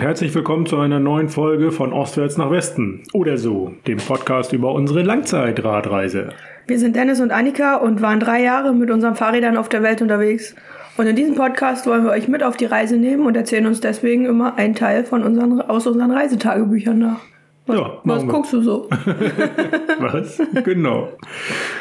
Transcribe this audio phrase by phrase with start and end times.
[0.00, 4.54] und herzlich willkommen zu einer neuen Folge von Ostwärts nach Westen oder so, dem Podcast
[4.54, 6.30] über unsere Langzeitradreise.
[6.66, 10.00] Wir sind Dennis und Annika und waren drei Jahre mit unseren Fahrrädern auf der Welt
[10.00, 10.54] unterwegs.
[10.96, 13.82] Und in diesem Podcast wollen wir euch mit auf die Reise nehmen und erzählen uns
[13.82, 17.20] deswegen immer einen Teil von unseren, aus unseren Reisetagebüchern nach.
[17.66, 18.32] Was, Ja, was wir.
[18.32, 18.88] guckst du so?
[19.98, 20.40] Was?
[20.64, 21.10] genau.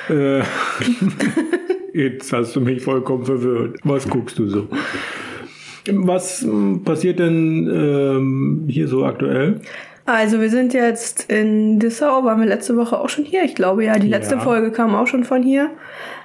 [0.10, 0.42] Äh,
[1.94, 3.80] jetzt hast du mich vollkommen verwirrt.
[3.86, 4.68] Was guckst du so?
[5.94, 9.62] Was ähm, passiert denn ähm, hier so aktuell?
[10.06, 13.44] Also wir sind jetzt in Dessau, waren wir letzte Woche auch schon hier.
[13.44, 14.42] Ich glaube ja, die letzte Ja.
[14.42, 15.70] Folge kam auch schon von hier.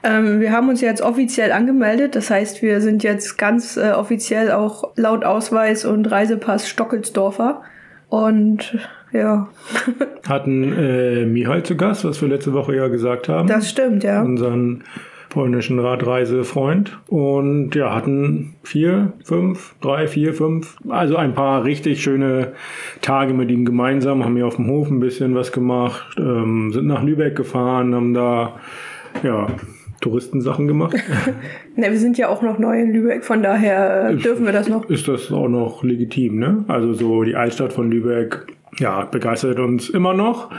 [0.02, 2.14] Ähm, wir haben uns jetzt offiziell angemeldet.
[2.16, 7.60] Das heißt, wir sind jetzt ganz äh, offiziell auch laut Ausweis und Reisepass Stockelsdorfer.
[8.08, 8.78] Und
[9.12, 9.48] ja,
[10.28, 13.48] Hatten äh, Mihai zu Gast, was wir letzte Woche ja gesagt haben.
[13.48, 14.22] das stimmt, ja.
[14.22, 14.84] unseren
[15.34, 22.52] polnischen Radreisefreund und ja, hatten vier, fünf, drei, vier, fünf, also ein paar richtig schöne
[23.02, 26.86] Tage mit ihm gemeinsam, haben hier auf dem Hof ein bisschen was gemacht, ähm, sind
[26.86, 28.60] nach Lübeck gefahren, haben da
[29.24, 29.48] ja
[30.00, 30.96] Touristensachen gemacht.
[31.76, 34.68] Ne, wir sind ja auch noch neu in Lübeck, von daher äh, dürfen wir das
[34.68, 34.88] noch.
[34.88, 36.64] Ist das auch noch legitim, ne?
[36.68, 38.46] Also so die Altstadt von Lübeck,
[38.78, 40.50] ja, begeistert uns immer noch.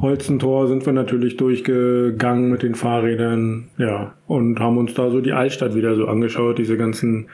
[0.00, 5.32] Holzentor sind wir natürlich durchgegangen mit den Fahrrädern, ja, und haben uns da so die
[5.32, 7.28] Altstadt wieder so angeschaut, diese ganzen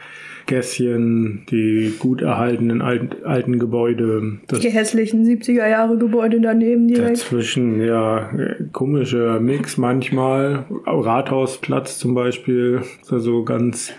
[0.46, 4.38] Gässchen, die gut erhaltenen alten, alten Gebäude.
[4.46, 7.18] Das Die hässlichen 70er Jahre Gebäude daneben direkt.
[7.18, 8.30] Dazwischen, ja,
[8.72, 10.66] komischer Mix manchmal.
[10.86, 13.92] Rathausplatz zum Beispiel, ist ja so ganz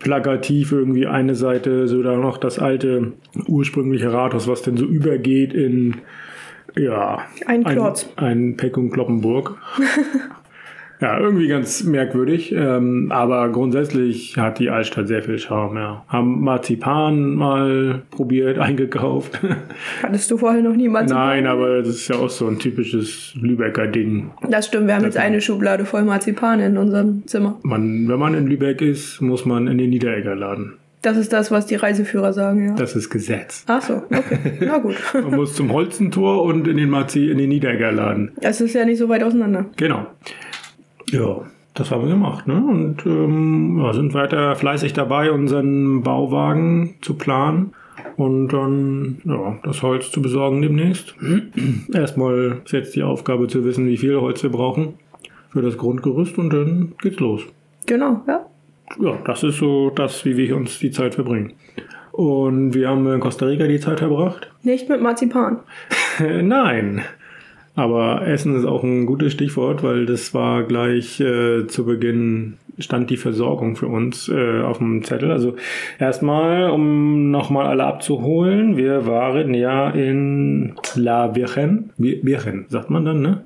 [0.00, 3.12] plakativ irgendwie eine Seite, so da noch das alte
[3.46, 5.96] ursprüngliche Rathaus, was denn so übergeht in,
[6.76, 8.08] ja, Ein Klotz.
[8.16, 9.58] Ein, ein Peck und Kloppenburg.
[11.00, 16.04] Ja, irgendwie ganz merkwürdig, ähm, aber grundsätzlich hat die Altstadt sehr viel Charme, ja.
[16.08, 19.38] Haben Marzipan mal probiert, eingekauft.
[20.02, 21.10] Hattest du vorher noch niemals?
[21.10, 24.30] Nein, aber das ist ja auch so ein typisches Lübecker Ding.
[24.48, 27.58] Das stimmt, wir haben jetzt eine Schublade voll Marzipan in unserem Zimmer.
[27.62, 30.74] Man, wenn man in Lübeck ist, muss man in den Niederegger laden.
[31.02, 32.74] Das ist das, was die Reiseführer sagen, ja.
[32.74, 33.64] Das ist Gesetz.
[33.68, 34.38] Ach so, okay.
[34.60, 34.96] Na gut.
[35.14, 38.32] Man muss zum Holzentor und in den Marzi in den Niederegger laden.
[38.40, 39.66] Es ist ja nicht so weit auseinander.
[39.76, 40.08] Genau.
[41.10, 41.42] Ja,
[41.74, 42.56] das haben wir gemacht, ne?
[42.56, 47.72] Und ähm, ja, sind weiter fleißig dabei, unseren Bauwagen zu planen
[48.16, 51.14] und dann ja, das Holz zu besorgen demnächst.
[51.92, 54.94] Erstmal ist jetzt die Aufgabe zu wissen, wie viel Holz wir brauchen
[55.50, 57.42] für das Grundgerüst und dann geht's los.
[57.86, 58.44] Genau, ja.
[59.00, 61.52] Ja, das ist so das, wie wir uns die Zeit verbringen.
[62.12, 64.50] Und wir haben in Costa Rica die Zeit verbracht.
[64.62, 65.60] Nicht mit Marzipan.
[66.42, 67.02] Nein.
[67.78, 73.10] Aber Essen ist auch ein gutes Stichwort, weil das war gleich äh, zu Beginn stand
[73.10, 75.30] die Versorgung für uns äh, auf dem Zettel.
[75.32, 75.54] Also
[75.98, 83.04] erstmal, um nochmal alle abzuholen, wir waren ja in La Virgen, Vi- Virgen, sagt man
[83.04, 83.42] dann, ne?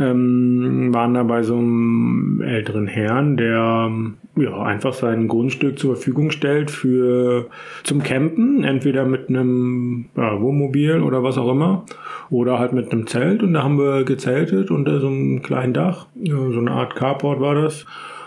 [0.00, 3.90] Ähm, waren da bei so einem älteren Herrn, der
[4.36, 7.46] ja einfach sein Grundstück zur Verfügung stellt für
[7.82, 11.84] zum Campen, entweder mit einem ja, Wohnmobil oder was auch immer,
[12.30, 13.42] oder halt mit einem Zelt.
[13.42, 17.40] Und da haben wir gezeltet unter so einem kleinen Dach, ja, so eine Art Carport
[17.40, 17.86] war das.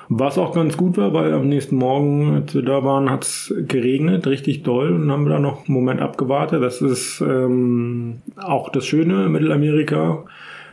[0.10, 3.54] Was auch ganz gut war, weil am nächsten Morgen, als wir da waren, hat es
[3.68, 4.94] geregnet, richtig doll.
[4.94, 6.64] Und haben wir da noch einen Moment abgewartet.
[6.64, 10.24] Das ist ähm, auch das Schöne in Mittelamerika.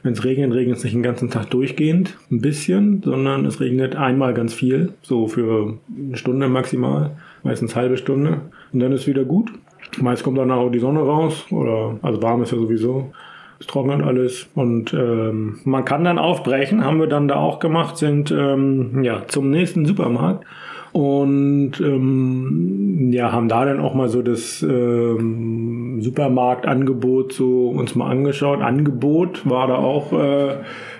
[0.04, 3.97] Wenn es regnet, regnet es nicht den ganzen Tag durchgehend, ein bisschen, sondern es regnet
[3.97, 8.42] einmal ganz viel, so für eine Stunde maximal, meistens halbe Stunde.
[8.75, 9.50] Und dann ist wieder gut.
[9.98, 13.12] Meist kommt danach auch die Sonne raus, oder also warm ist ja sowieso.
[13.60, 17.97] Es trocknet alles und ähm, man kann dann aufbrechen, haben wir dann da auch gemacht,
[17.97, 20.44] sind ähm, ja zum nächsten Supermarkt
[20.92, 28.10] und ähm, ja haben da dann auch mal so das ähm, Supermarktangebot so uns mal
[28.10, 28.60] angeschaut.
[28.60, 30.56] Angebot war da auch äh,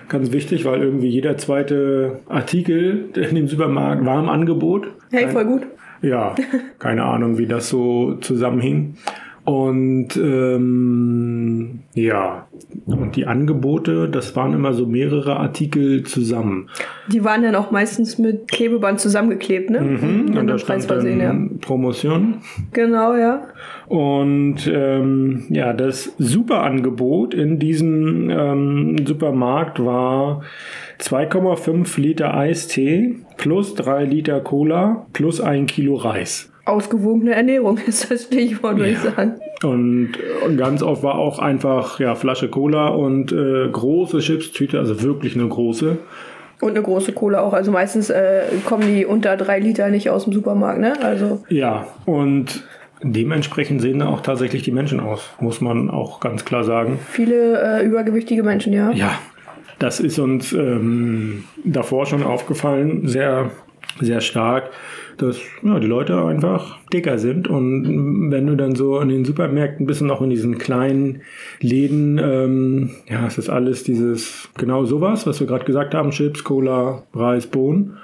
[0.09, 4.87] ganz wichtig, weil irgendwie jeder zweite Artikel in dem Supermarkt war im Angebot.
[5.11, 5.61] Hey, voll gut.
[6.01, 6.35] Ja,
[6.79, 8.95] keine Ahnung, wie das so zusammenhing.
[9.45, 12.47] Und ähm, ja,
[12.87, 16.69] und die Angebote, das waren immer so mehrere Artikel zusammen.
[17.11, 19.81] Die waren dann auch meistens mit Klebeband zusammengeklebt, ne?
[19.81, 21.27] Mhm, Und und da stand Preisversehen, ja.
[21.27, 22.39] dann Promotion.
[22.73, 23.47] Genau, ja.
[23.87, 30.41] Und ähm, ja, das Superangebot in diesem ähm, Supermarkt war
[30.99, 36.51] 2,5 Liter Eistee plus 3 Liter Cola plus 1 Kilo Reis.
[36.65, 39.35] Ausgewogene Ernährung ist das Stichwort, würde ich sagen.
[39.63, 45.01] Und äh, ganz oft war auch einfach ja, Flasche Cola und äh, große Chipstüte, also
[45.01, 45.97] wirklich eine große.
[46.61, 47.53] Und eine große Cola auch.
[47.53, 50.93] Also meistens äh, kommen die unter drei Liter nicht aus dem Supermarkt, ne?
[51.03, 52.63] Also Ja, und
[53.01, 56.97] Dementsprechend sehen da auch tatsächlich die Menschen aus, muss man auch ganz klar sagen.
[57.09, 58.91] Viele äh, übergewichtige Menschen, ja.
[58.91, 59.19] Ja,
[59.79, 63.51] das ist uns ähm, davor schon aufgefallen, sehr,
[63.99, 64.71] sehr stark,
[65.17, 67.47] dass ja, die Leute einfach dicker sind.
[67.47, 71.21] Und wenn du dann so in den Supermärkten bist und auch in diesen kleinen
[71.61, 76.43] Läden, ähm, ja, es ist alles dieses, genau sowas, was wir gerade gesagt haben, Chips,
[76.43, 77.97] Cola, Reis, Bohnen.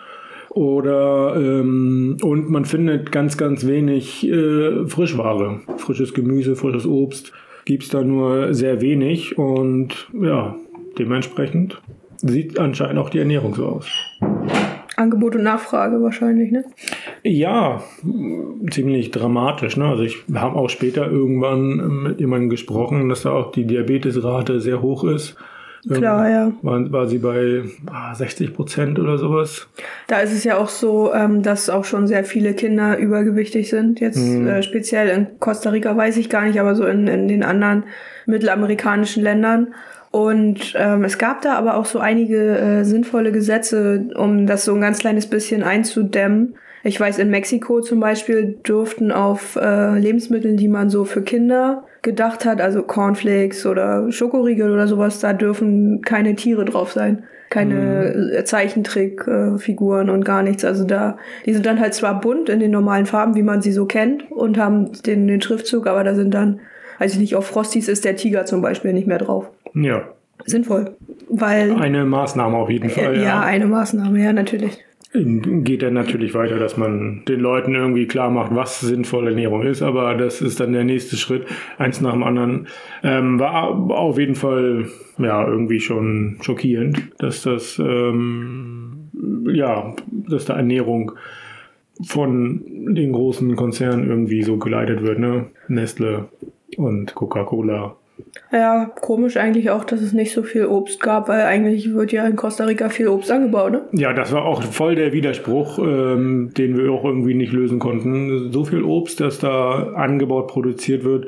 [0.50, 5.62] Oder ähm, und man findet ganz, ganz wenig äh, Frischware.
[5.78, 7.32] Frisches Gemüse, frisches Obst
[7.64, 9.38] gibt's da nur sehr wenig.
[9.38, 10.56] Und ja,
[11.00, 11.82] dementsprechend
[12.18, 13.88] sieht anscheinend auch die Ernährung so aus.
[15.02, 16.64] Angebot und Nachfrage wahrscheinlich, ne?
[17.24, 17.82] Ja,
[18.70, 19.78] ziemlich dramatisch.
[19.78, 19.86] Ne?
[19.86, 24.82] Also ich habe auch später irgendwann mit jemandem gesprochen, dass da auch die Diabetesrate sehr
[24.82, 25.36] hoch ist.
[25.92, 26.52] Klar, ja.
[26.62, 27.64] War, war sie bei
[28.14, 29.68] 60 Prozent oder sowas?
[30.08, 34.00] Da ist es ja auch so, ähm, dass auch schon sehr viele Kinder übergewichtig sind.
[34.00, 34.46] Jetzt Mhm.
[34.48, 37.86] äh, speziell in Costa Rica weiß ich gar nicht, aber so in, in den anderen
[38.28, 39.74] mittelamerikanischen Ländern.
[40.12, 44.76] Und ähm, es gab da aber auch so einige äh, sinnvolle Gesetze, um das so
[44.76, 46.56] ein ganz kleines bisschen einzudämmen.
[46.84, 51.86] Ich weiß, in Mexiko zum Beispiel durften auf äh, Lebensmitteln, die man so für Kinder
[52.02, 57.24] gedacht hat, also Cornflakes oder Schokoriegel oder sowas, da dürfen keine Tiere drauf sein.
[57.50, 60.66] Keine äh, Zeichentrickfiguren und gar nichts.
[60.66, 63.74] Also da, die sind dann halt zwar bunt in den normalen Farben, wie man sie
[63.74, 66.62] so kennt, und haben den, den Schriftzug, aber da sind dann,
[67.00, 69.52] weiß ich nicht, auf Frosties ist der Tiger zum Beispiel nicht mehr drauf.
[69.74, 70.04] Ja,
[70.46, 70.96] Sinnvoll.
[71.30, 73.22] Weil, eine Maßnahme auf jeden Fall.
[73.22, 74.78] ja, eine Maßnahme, ja, natürlich.
[75.14, 79.82] Geht dann natürlich weiter, dass man den Leuten irgendwie klar macht, was sinnvolle Ernährung ist,
[79.82, 81.46] aber das ist dann der nächste Schritt,
[81.78, 82.68] eins nach dem anderen.
[83.04, 84.86] Ähm, war auf jeden Fall
[85.18, 89.10] ja irgendwie schon schockierend, dass das ähm,
[89.54, 89.94] ja,
[90.30, 91.12] dass da Ernährung
[92.08, 92.64] von
[92.96, 95.48] den großen Konzernen irgendwie so geleitet wird, ne?
[95.68, 96.30] Nestle
[96.78, 97.98] und Coca-Cola.
[98.52, 102.26] Ja, komisch eigentlich auch, dass es nicht so viel Obst gab, weil eigentlich wird ja
[102.26, 103.82] in Costa Rica viel Obst angebaut, ne?
[103.94, 108.52] Ja, das war auch voll der Widerspruch, ähm, den wir auch irgendwie nicht lösen konnten.
[108.52, 111.28] So viel Obst, das da angebaut, produziert wird,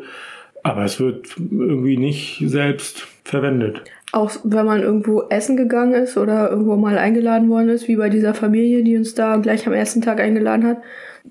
[0.64, 3.82] aber es wird irgendwie nicht selbst verwendet.
[4.12, 8.10] Auch wenn man irgendwo essen gegangen ist oder irgendwo mal eingeladen worden ist, wie bei
[8.10, 10.78] dieser Familie, die uns da gleich am ersten Tag eingeladen hat,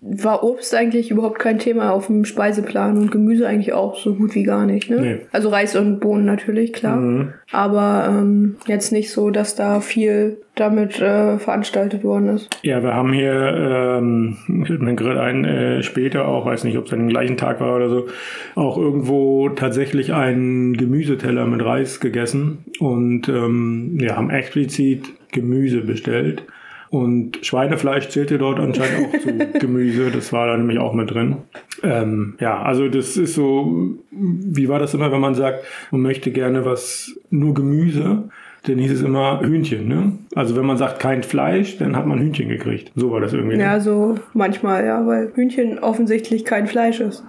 [0.00, 4.34] war Obst eigentlich überhaupt kein Thema auf dem Speiseplan und Gemüse eigentlich auch so gut
[4.34, 4.90] wie gar nicht.
[4.90, 5.00] Ne?
[5.00, 5.20] Nee.
[5.32, 6.96] Also Reis und Bohnen natürlich, klar.
[6.96, 7.32] Mhm.
[7.52, 12.50] Aber ähm, jetzt nicht so, dass da viel damit äh, veranstaltet worden ist.
[12.62, 16.92] Ja, wir haben hier, ähm, mir gerade ein, äh, später auch, weiß nicht, ob es
[16.92, 18.06] an dem gleichen Tag war oder so,
[18.54, 26.44] auch irgendwo tatsächlich einen Gemüseteller mit Reis gegessen und ähm, ja, haben explizit Gemüse bestellt.
[26.92, 31.36] Und Schweinefleisch zählte dort anscheinend auch zu Gemüse, das war da nämlich auch mit drin.
[31.82, 36.30] Ähm, ja, also das ist so, wie war das immer, wenn man sagt, man möchte
[36.32, 38.24] gerne was, nur Gemüse,
[38.66, 40.12] dann hieß es immer Hühnchen, ne?
[40.34, 42.92] Also wenn man sagt kein Fleisch, dann hat man Hühnchen gekriegt.
[42.94, 43.56] So war das irgendwie.
[43.56, 43.62] ne?
[43.62, 47.24] Ja, so manchmal, ja, weil Hühnchen offensichtlich kein Fleisch ist.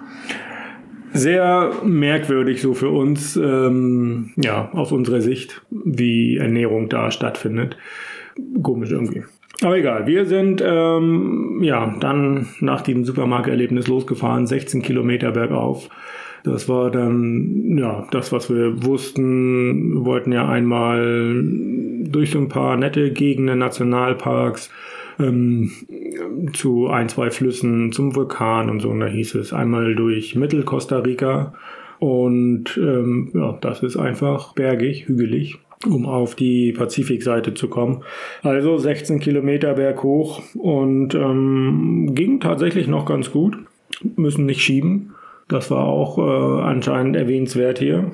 [1.14, 7.78] Sehr merkwürdig so für uns, ähm, ja, aus unserer Sicht, wie Ernährung da stattfindet.
[8.62, 9.24] Komisch irgendwie.
[9.62, 15.90] Aber egal, wir sind ähm, ja dann nach diesem Supermarkterlebnis losgefahren, 16 Kilometer bergauf.
[16.44, 19.94] Das war dann ja das, was wir wussten.
[19.94, 21.42] Wir wollten ja einmal
[22.04, 24.70] durch so ein paar nette Gegenden, Nationalparks,
[25.20, 25.72] ähm,
[26.54, 28.90] zu ein, zwei Flüssen, zum Vulkan und so.
[28.90, 31.54] Und da hieß es einmal durch Mittel-Costa Rica.
[32.00, 38.04] Und ähm, ja, das ist einfach bergig, hügelig, um auf die Pazifikseite zu kommen.
[38.42, 43.58] Also 16 Kilometer berghoch und ähm, ging tatsächlich noch ganz gut.
[44.16, 45.14] Müssen nicht schieben.
[45.50, 48.12] Das war auch äh, anscheinend erwähnenswert hier.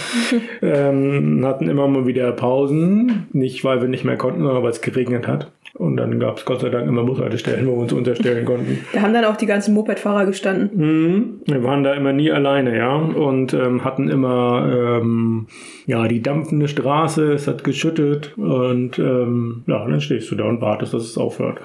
[0.62, 3.26] ähm, hatten immer mal wieder Pausen.
[3.32, 5.50] Nicht, weil wir nicht mehr konnten, sondern weil es geregnet hat.
[5.74, 8.84] Und dann gab es Gott sei Dank immer Bushaltestellen, wo wir uns unterstellen konnten.
[8.92, 10.70] Da haben dann auch die ganzen Mopedfahrer gestanden.
[10.74, 11.40] Mhm.
[11.46, 15.46] Wir waren da immer nie alleine, ja, und ähm, hatten immer ähm,
[15.86, 17.32] ja die dampfende Straße.
[17.32, 21.60] Es hat geschüttet und ähm, ja, dann stehst du da und wartest, dass es aufhört.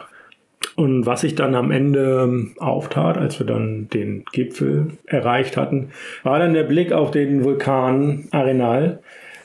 [0.78, 5.90] Und was sich dann am Ende ähm, auftat, als wir dann den Gipfel erreicht hatten,
[6.24, 9.00] war dann der Blick auf den Vulkan Arenal,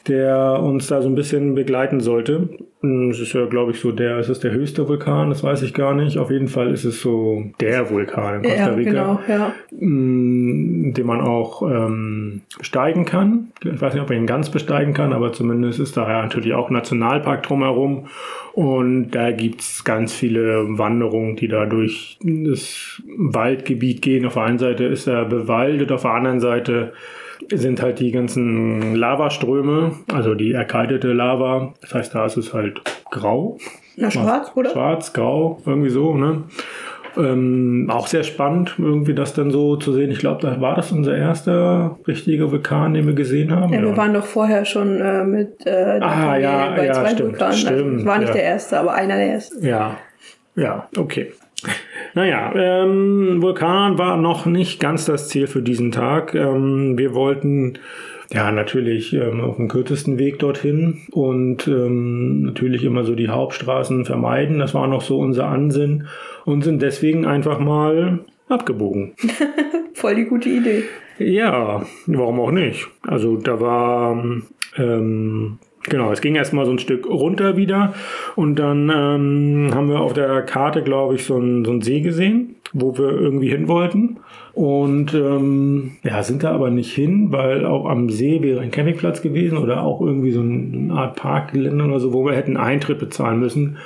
[0.09, 2.51] der uns da so ein bisschen begleiten sollte.
[3.11, 5.73] Es ist ja, glaube ich, so der, ist es der höchste Vulkan, das weiß ich
[5.73, 6.19] gar nicht.
[6.19, 8.91] Auf jeden Fall ist es so der Vulkan in Costa Ja, Rica.
[8.91, 9.53] genau, ja.
[9.71, 13.49] mh, den man auch ähm, besteigen kann.
[13.65, 16.55] Ich weiß nicht, ob man ihn ganz besteigen kann, aber zumindest ist da ja natürlich
[16.55, 18.07] auch Nationalpark drumherum.
[18.55, 24.27] Und da gibt's ganz viele Wanderungen, die da durch das Waldgebiet gehen.
[24.27, 26.93] Auf der einen Seite ist er bewaldet, auf der anderen Seite
[27.51, 31.75] sind halt die ganzen Lavaströme, also die erkaltete Lava.
[31.81, 32.81] Das heißt, da ist es halt
[33.11, 33.59] grau.
[33.97, 34.71] Na, schwarz, oder?
[34.71, 36.45] Schwarz, grau, irgendwie so, ne?
[37.17, 40.11] Ähm, auch sehr spannend, irgendwie das dann so zu sehen.
[40.11, 43.73] Ich glaube, da war das unser erster richtiger Vulkan, den wir gesehen haben.
[43.73, 47.33] Ja, wir waren doch vorher schon äh, mit äh, Ah, ja, bei ja, zwei stimmt,
[47.33, 47.53] Vulkanen.
[47.53, 48.35] Also, stimmt, es war nicht ja.
[48.35, 49.67] der erste, aber einer der ersten.
[49.67, 49.97] Ja,
[50.57, 51.33] ja, okay.
[52.15, 56.35] Naja, ähm, Vulkan war noch nicht ganz das Ziel für diesen Tag.
[56.35, 57.79] Ähm, wir wollten
[58.33, 64.05] ja natürlich ähm, auf dem kürzesten Weg dorthin und ähm, natürlich immer so die Hauptstraßen
[64.05, 64.59] vermeiden.
[64.59, 66.07] Das war noch so unser Ansinn
[66.45, 69.15] und sind deswegen einfach mal abgebogen.
[69.95, 70.85] Voll die gute Idee.
[71.19, 72.89] Ja, warum auch nicht?
[73.03, 74.25] Also da war,
[74.77, 77.95] ähm, genau, es ging erstmal so ein Stück runter wieder
[78.35, 82.01] und dann ähm, haben wir auf der Karte, glaube ich, so einen so einen See
[82.01, 84.19] gesehen, wo wir irgendwie hin wollten.
[84.55, 89.23] Und ähm, ja, sind da aber nicht hin, weil auch am See wäre ein Campingplatz
[89.23, 93.41] gewesen oder auch irgendwie so eine Art Parkgelände oder so, wo wir hätten Eintritt bezahlen
[93.41, 93.79] müssen.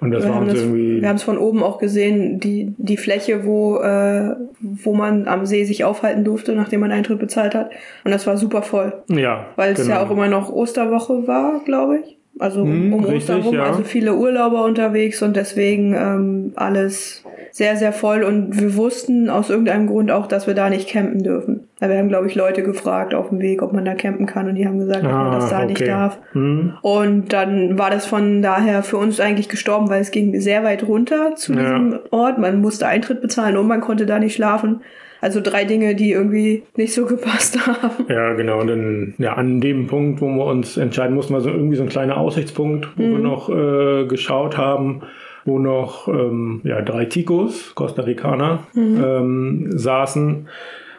[0.00, 1.02] Und das Wir war uns das- irgendwie.
[1.02, 5.44] wir haben es von oben auch gesehen, die, die Fläche, wo, äh, wo man am
[5.44, 7.70] See sich aufhalten durfte, nachdem man Eintritt bezahlt hat.
[8.04, 8.94] Und das war super voll.
[9.08, 10.06] ja, Weil es ja genau.
[10.06, 12.16] auch immer noch Osterwoche war, glaube ich.
[12.38, 13.62] Also um, Hm, um Ostern rum, ja.
[13.64, 17.22] also viele Urlauber unterwegs und deswegen ähm, alles
[17.52, 18.24] sehr, sehr voll.
[18.24, 21.68] Und wir wussten aus irgendeinem Grund auch, dass wir da nicht campen dürfen.
[21.78, 24.48] Weil wir haben, glaube ich, Leute gefragt auf dem Weg, ob man da campen kann
[24.48, 25.90] und die haben gesagt, dass man das da Ah, nicht okay.
[25.90, 26.18] darf.
[26.32, 26.72] Hm.
[26.82, 30.88] Und dann war das von daher für uns eigentlich gestorben, weil es ging sehr weit
[30.88, 31.60] runter zu Ja.
[31.60, 32.38] diesem Ort.
[32.38, 34.80] Man musste Eintritt bezahlen und man konnte da nicht schlafen.
[35.24, 38.04] Also drei Dinge, die irgendwie nicht so gepasst haben.
[38.10, 38.60] Ja, genau.
[38.60, 41.82] Und dann ja, an dem Punkt, wo wir uns entscheiden mussten, war so irgendwie so
[41.82, 45.00] ein kleiner Aussichtspunkt, wo wir noch äh, geschaut haben,
[45.46, 50.46] wo noch ähm, ja, drei Ticos, Costa Ricaner, ähm, saßen.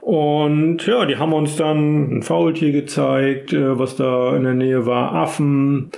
[0.01, 4.87] Und ja, die haben uns dann ein Faultier gezeigt, äh, was da in der Nähe
[4.87, 5.91] war, Affen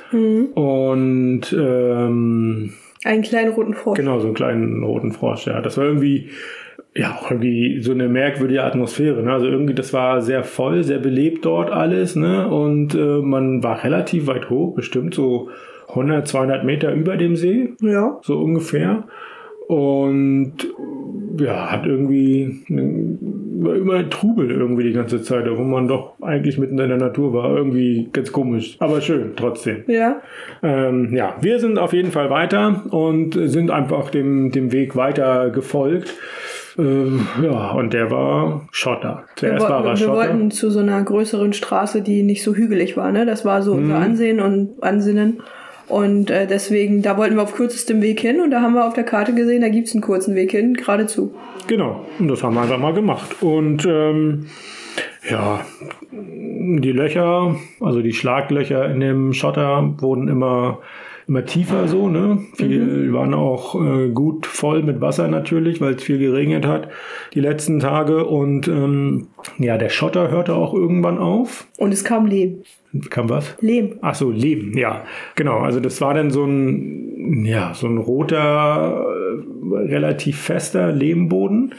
[0.54, 2.74] und ähm,
[3.06, 3.96] Einen kleinen roten Frosch.
[3.96, 5.62] Genau, so einen kleinen roten Frosch, ja.
[5.62, 6.30] Das war irgendwie,
[6.98, 9.22] ja, auch irgendwie so eine merkwürdige Atmosphäre.
[9.22, 9.32] Ne?
[9.32, 12.48] Also irgendwie, das war sehr voll, sehr belebt dort alles, ne?
[12.48, 15.50] Und äh, man war relativ weit hoch, bestimmt so
[15.90, 18.20] 100, 200 Meter über dem See, Ja.
[18.24, 19.04] so ungefähr.
[19.68, 20.54] Und
[21.40, 22.64] ja, hat irgendwie
[23.60, 27.34] war immer Trubel irgendwie die ganze Zeit, wo man doch eigentlich mitten in der Natur
[27.34, 27.56] war.
[27.56, 29.84] Irgendwie ganz komisch, aber schön trotzdem.
[29.88, 30.22] Ja.
[30.64, 35.50] Ähm, ja, wir sind auf jeden Fall weiter und sind einfach dem, dem Weg weiter
[35.50, 36.14] gefolgt.
[36.78, 39.24] Ähm, ja, und der war Schotter.
[39.40, 40.14] Wir, Zuerst war wollten, er wir Schotter.
[40.14, 43.12] wollten zu so einer größeren Straße, die nicht so hügelig war.
[43.12, 43.26] Ne?
[43.26, 45.42] Das war so unser Ansehen und Ansinnen.
[45.88, 48.94] Und äh, deswegen, da wollten wir auf kürzestem Weg hin und da haben wir auf
[48.94, 51.34] der Karte gesehen, da gibt's einen kurzen Weg hin, geradezu.
[51.68, 53.42] Genau, und das haben wir einfach mal gemacht.
[53.42, 54.48] Und ähm,
[55.30, 55.62] ja,
[56.12, 60.80] die Löcher, also die Schlaglöcher in dem Schotter wurden immer
[61.28, 62.40] immer tiefer so, ne?
[62.56, 66.90] Viel waren auch äh, gut voll mit Wasser natürlich, weil es viel geregnet hat
[67.34, 71.68] die letzten Tage und ähm, ja, der Schotter hörte auch irgendwann auf.
[71.78, 72.64] Und es kam Lehm.
[73.10, 73.56] Kam was?
[73.60, 73.98] Lehm.
[74.02, 75.04] Ach so, Leben, ja.
[75.36, 81.74] Genau, also das war dann so ein, ja, so ein roter, äh, relativ fester Lehmboden.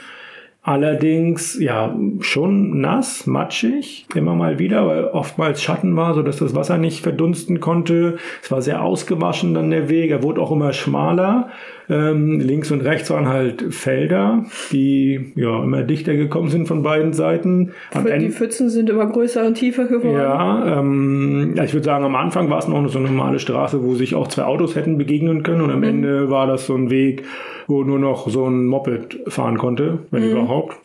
[0.68, 6.54] Allerdings, ja, schon nass, matschig, immer mal wieder, weil oftmals Schatten war, so dass das
[6.54, 8.18] Wasser nicht verdunsten konnte.
[8.42, 11.48] Es war sehr ausgewaschen dann der Weg, er wurde auch immer schmaler.
[11.90, 17.12] Ähm, links und rechts waren halt Felder, die ja immer dichter gekommen sind von beiden
[17.14, 17.70] Seiten.
[17.94, 20.16] Am Die Ende- Pfützen sind immer größer und tiefer geworden.
[20.16, 23.94] ja, ähm, ich würde sagen, am Anfang war es noch so eine normale Straße, wo
[23.94, 27.24] sich auch zwei Autos hätten begegnen können und am Ende war das so ein Weg,
[27.66, 30.76] wo nur noch so ein Moped fahren konnte, wenn überhaupt.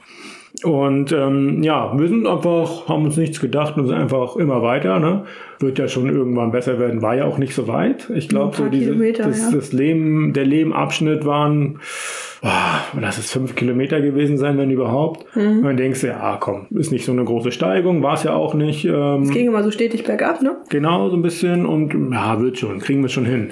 [0.63, 5.00] Und ähm, ja, wir sind einfach, haben uns nichts gedacht und sind einfach immer weiter.
[5.00, 5.25] Ne?
[5.60, 8.10] Wird ja schon irgendwann besser werden, war ja auch nicht so weit.
[8.15, 9.51] Ich glaube, so diese, das, ja.
[9.51, 11.79] das Lehm, der Lehmabschnitt waren,
[12.41, 15.25] ah, lass es fünf Kilometer gewesen sein, wenn überhaupt.
[15.36, 15.58] Mhm.
[15.58, 18.34] Und dann denkst du, ja komm, ist nicht so eine große Steigung, war es ja
[18.34, 18.86] auch nicht.
[18.86, 20.55] Ähm, Es ging immer so stetig bergab, ne?
[20.70, 23.50] Genau, so ein bisschen und ja, wird schon, kriegen wir schon hin.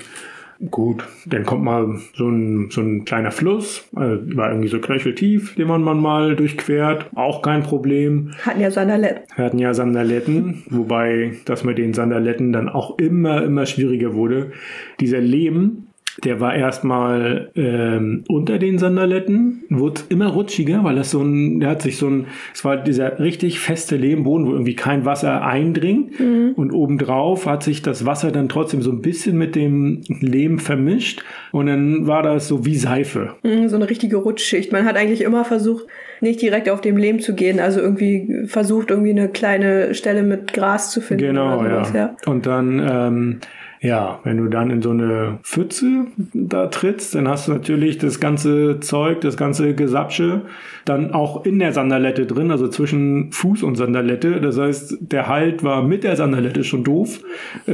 [0.69, 5.55] Gut, dann kommt mal so ein, so ein kleiner Fluss, also war irgendwie so knöcheltief,
[5.55, 8.31] den man, man mal durchquert, auch kein Problem.
[8.45, 9.23] Hatten ja Sandaletten.
[9.35, 14.51] Wir hatten ja Sandaletten, wobei das mit den Sandaletten dann auch immer, immer schwieriger wurde.
[14.99, 15.87] Dieser Lehm,
[16.23, 21.69] der war erstmal ähm, unter den Sandaletten, wurde immer rutschiger, weil das so ein, der
[21.69, 26.19] hat sich so ein, es war dieser richtig feste Lehmboden, wo irgendwie kein Wasser eindringt.
[26.19, 26.53] Mhm.
[26.55, 31.23] Und obendrauf hat sich das Wasser dann trotzdem so ein bisschen mit dem Lehm vermischt.
[31.51, 33.35] Und dann war das so wie Seife.
[33.43, 34.71] Mhm, so eine richtige Rutschschicht.
[34.71, 35.87] Man hat eigentlich immer versucht,
[36.19, 40.53] nicht direkt auf dem Lehm zu gehen, also irgendwie versucht, irgendwie eine kleine Stelle mit
[40.53, 41.25] Gras zu finden.
[41.25, 41.99] Genau, sowas, ja.
[41.99, 42.15] ja.
[42.31, 43.39] Und dann, ähm,
[43.83, 48.19] ja, wenn du dann in so eine Pfütze da trittst, dann hast du natürlich das
[48.19, 50.43] ganze Zeug, das ganze Gesapsche
[50.85, 54.41] dann auch in der Sandalette drin, also zwischen Fuß und Sandalette.
[54.41, 57.21] Das heißt, der Halt war mit der Sandalette schon doof,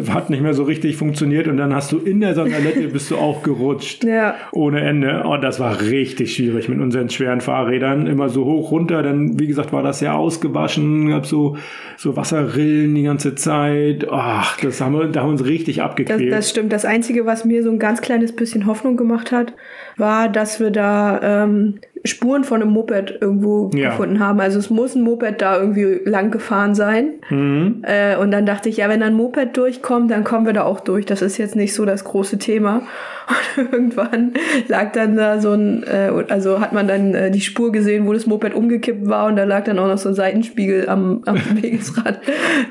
[0.09, 3.17] hat nicht mehr so richtig funktioniert und dann hast du in der Sandalette bist du
[3.17, 4.03] auch gerutscht.
[4.03, 4.35] Ja.
[4.51, 5.23] Ohne Ende.
[5.23, 8.07] Und das war richtig schwierig mit unseren schweren Fahrrädern.
[8.07, 9.03] Immer so hoch runter.
[9.03, 11.57] Dann, wie gesagt, war das ja ausgewaschen, gab so,
[11.97, 14.07] so Wasserrillen die ganze Zeit.
[14.09, 16.31] Ach, das haben wir, da haben wir uns richtig abgequält.
[16.31, 16.71] Das, das stimmt.
[16.71, 19.53] Das Einzige, was mir so ein ganz kleines bisschen Hoffnung gemacht hat,
[19.97, 23.89] war, dass wir da ähm, Spuren von einem Moped irgendwo ja.
[23.89, 24.39] gefunden haben.
[24.39, 27.15] Also es muss ein Moped da irgendwie lang gefahren sein.
[27.29, 27.83] Mhm.
[27.83, 30.79] Äh, und dann dachte ich, ja, wenn ein Moped durchkommt, dann kommen wir da auch
[30.79, 31.05] durch.
[31.05, 32.83] Das ist jetzt nicht so das große Thema.
[33.57, 34.33] Und irgendwann
[34.67, 38.13] lag dann da so ein, äh, also hat man dann äh, die Spur gesehen, wo
[38.13, 41.37] das Moped umgekippt war und da lag dann auch noch so ein Seitenspiegel am, am
[41.61, 42.21] Wegesrad.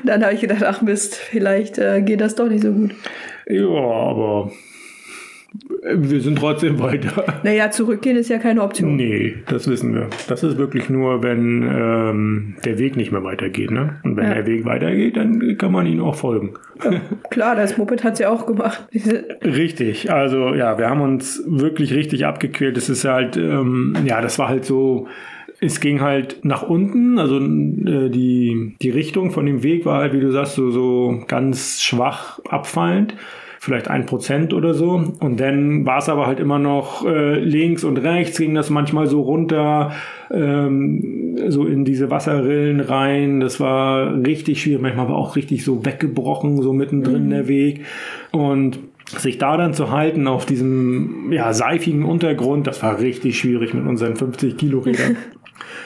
[0.03, 2.95] dann habe ich gedacht, ach Mist, vielleicht äh, geht das doch nicht so gut.
[3.47, 4.51] Ja, aber
[5.83, 7.25] wir sind trotzdem weiter.
[7.43, 8.95] Naja, zurückgehen ist ja keine Option.
[8.95, 10.09] Nee, das wissen wir.
[10.27, 13.71] Das ist wirklich nur, wenn ähm, der Weg nicht mehr weitergeht.
[13.71, 13.99] Ne?
[14.03, 14.33] Und wenn ja.
[14.33, 16.53] der Weg weitergeht, dann kann man ihn auch folgen.
[16.83, 18.87] Ja, klar, das Moped hat es ja auch gemacht.
[19.43, 20.11] richtig.
[20.11, 22.75] Also ja, wir haben uns wirklich richtig abgequält.
[22.75, 25.07] Das ist halt, ähm, ja, das war halt so
[25.59, 30.13] es ging halt nach unten, also äh, die, die Richtung von dem Weg war halt,
[30.13, 33.15] wie du sagst, so, so ganz schwach abfallend
[33.67, 35.03] vielleicht ein Prozent oder so.
[35.19, 39.07] Und dann war es aber halt immer noch äh, links und rechts, ging das manchmal
[39.07, 39.91] so runter,
[40.31, 43.41] ähm, so in diese Wasserrillen rein.
[43.41, 47.29] Das war richtig schwierig, manchmal war auch richtig so weggebrochen, so mittendrin mhm.
[47.29, 47.85] der Weg.
[48.31, 53.73] Und sich da dann zu halten auf diesem ja, seifigen Untergrund, das war richtig schwierig
[53.73, 55.17] mit unseren 50 Kilo Rädern.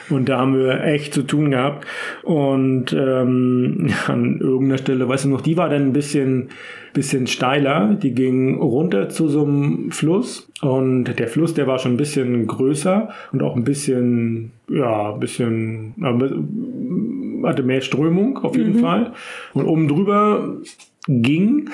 [0.09, 1.87] Und da haben wir echt zu tun gehabt.
[2.21, 6.49] Und ähm, an irgendeiner Stelle, weißt du noch, die war dann ein bisschen,
[6.93, 7.95] bisschen steiler.
[7.95, 10.51] Die ging runter zu so einem Fluss.
[10.61, 15.19] Und der Fluss, der war schon ein bisschen größer und auch ein bisschen, ja, ein
[15.19, 18.79] bisschen, äh, hatte mehr Strömung auf jeden mhm.
[18.79, 19.13] Fall.
[19.53, 20.57] Und oben drüber
[21.07, 21.69] ging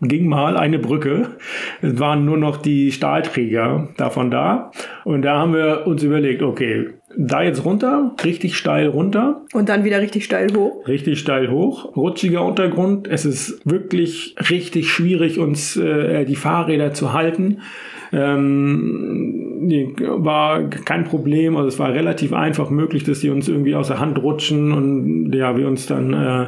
[0.00, 1.36] ging mal eine Brücke.
[1.82, 4.70] Es waren nur noch die Stahlträger davon da.
[5.04, 9.42] Und da haben wir uns überlegt, okay, da jetzt runter, richtig steil runter.
[9.52, 10.86] Und dann wieder richtig steil hoch.
[10.86, 11.96] Richtig steil hoch.
[11.96, 13.08] Rutschiger Untergrund.
[13.08, 17.58] Es ist wirklich richtig schwierig, uns äh, die Fahrräder zu halten.
[18.12, 19.68] Ähm,
[20.00, 21.56] war kein Problem.
[21.56, 25.32] Also es war relativ einfach möglich, dass die uns irgendwie aus der Hand rutschen und
[25.32, 26.46] ja, wir uns dann äh,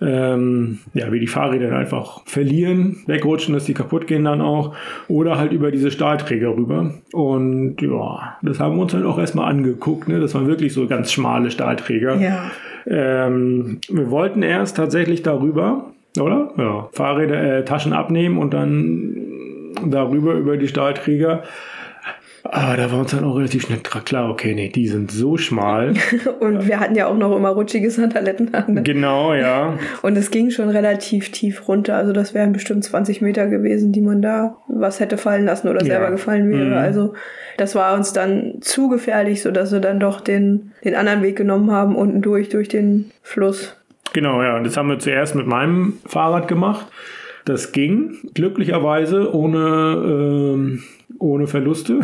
[0.00, 4.74] ähm, ja, wie die Fahrräder einfach verlieren, wegrutschen, dass die kaputt gehen dann auch.
[5.08, 6.94] Oder halt über diese Stahlträger rüber.
[7.12, 10.08] Und ja, das haben wir uns halt auch erstmal angeguckt.
[10.08, 10.20] Ne?
[10.20, 12.16] Das waren wirklich so ganz schmale Stahlträger.
[12.16, 12.50] Ja.
[12.86, 15.86] Ähm, wir wollten erst tatsächlich darüber,
[16.20, 16.52] oder?
[16.56, 19.16] Ja, Fahrräder, äh, Taschen abnehmen und dann
[19.86, 21.42] darüber über die Stahlträger.
[22.56, 25.94] Aber da war uns dann auch relativ schnell klar, okay, nee, die sind so schmal.
[26.40, 28.74] und wir hatten ja auch noch immer rutschige Sandaletten an.
[28.74, 28.82] Ne?
[28.84, 29.76] Genau, ja.
[30.02, 31.96] Und es ging schon relativ tief runter.
[31.96, 35.84] Also das wären bestimmt 20 Meter gewesen, die man da was hätte fallen lassen oder
[35.84, 36.10] selber ja.
[36.10, 36.66] gefallen wäre.
[36.66, 36.74] Mhm.
[36.74, 37.14] Also
[37.56, 41.72] das war uns dann zu gefährlich, sodass wir dann doch den, den anderen Weg genommen
[41.72, 43.76] haben, unten durch, durch den Fluss.
[44.12, 44.56] Genau, ja.
[44.56, 46.86] Und das haben wir zuerst mit meinem Fahrrad gemacht.
[47.44, 50.84] Das ging glücklicherweise ohne, ähm,
[51.18, 52.00] ohne Verluste.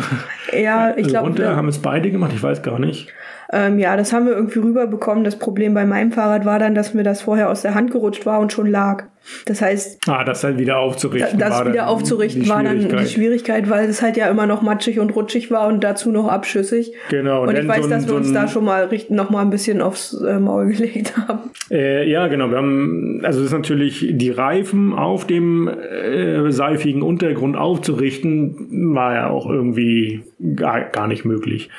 [0.51, 1.27] Ja, ich also glaube.
[1.27, 3.13] Runter haben es beide gemacht, ich weiß gar nicht.
[3.51, 5.23] Ähm, ja, das haben wir irgendwie rüberbekommen.
[5.23, 8.25] Das Problem bei meinem Fahrrad war dann, dass mir das vorher aus der Hand gerutscht
[8.25, 9.05] war und schon lag.
[9.45, 10.07] Das heißt.
[10.07, 11.37] Ah, das halt wieder aufzurichten.
[11.37, 14.61] Da, das war wieder aufzurichten war dann die Schwierigkeit, weil es halt ja immer noch
[14.61, 16.93] matschig und rutschig war und dazu noch abschüssig.
[17.09, 17.43] Genau.
[17.43, 19.41] Und, und ich weiß, so dass wir so uns da schon mal richten, noch mal
[19.41, 21.51] ein bisschen aufs äh, Maul gelegt haben.
[21.69, 22.49] Äh, ja, genau.
[22.49, 29.13] Wir haben, also es ist natürlich die Reifen auf dem äh, seifigen Untergrund aufzurichten, war
[29.13, 30.23] ja auch irgendwie
[30.55, 31.69] gar, gar nicht möglich.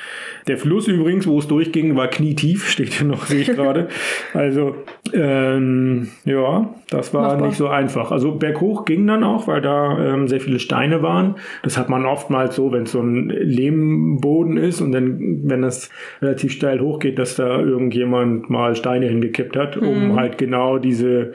[0.47, 3.87] Der Fluss übrigens, wo es durchging, war knietief, steht hier noch, sehe ich gerade.
[4.33, 4.75] Also,
[5.13, 7.47] ähm, ja, das war Machbar.
[7.47, 8.11] nicht so einfach.
[8.11, 11.35] Also berghoch ging dann auch, weil da ähm, sehr viele Steine waren.
[11.63, 15.89] Das hat man oftmals so, wenn es so ein Lehmboden ist und dann, wenn das
[16.21, 20.15] relativ steil hochgeht, dass da irgendjemand mal Steine hingekippt hat, um mhm.
[20.15, 21.33] halt genau diese,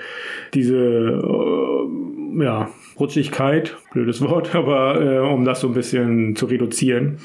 [0.55, 7.19] diese, äh, ja, Rutschigkeit, blödes Wort, aber äh, um das so ein bisschen zu reduzieren.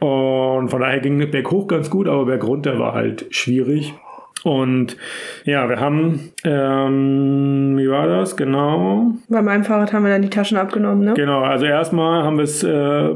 [0.00, 3.94] Und von daher ging berghoch ganz gut, aber bergunter war halt schwierig.
[4.44, 4.96] Und
[5.44, 9.12] ja, wir haben, ähm, wie war das genau?
[9.28, 11.14] Bei meinem Fahrrad haben wir dann die Taschen abgenommen, ne?
[11.14, 13.14] Genau, also erstmal haben wir es äh,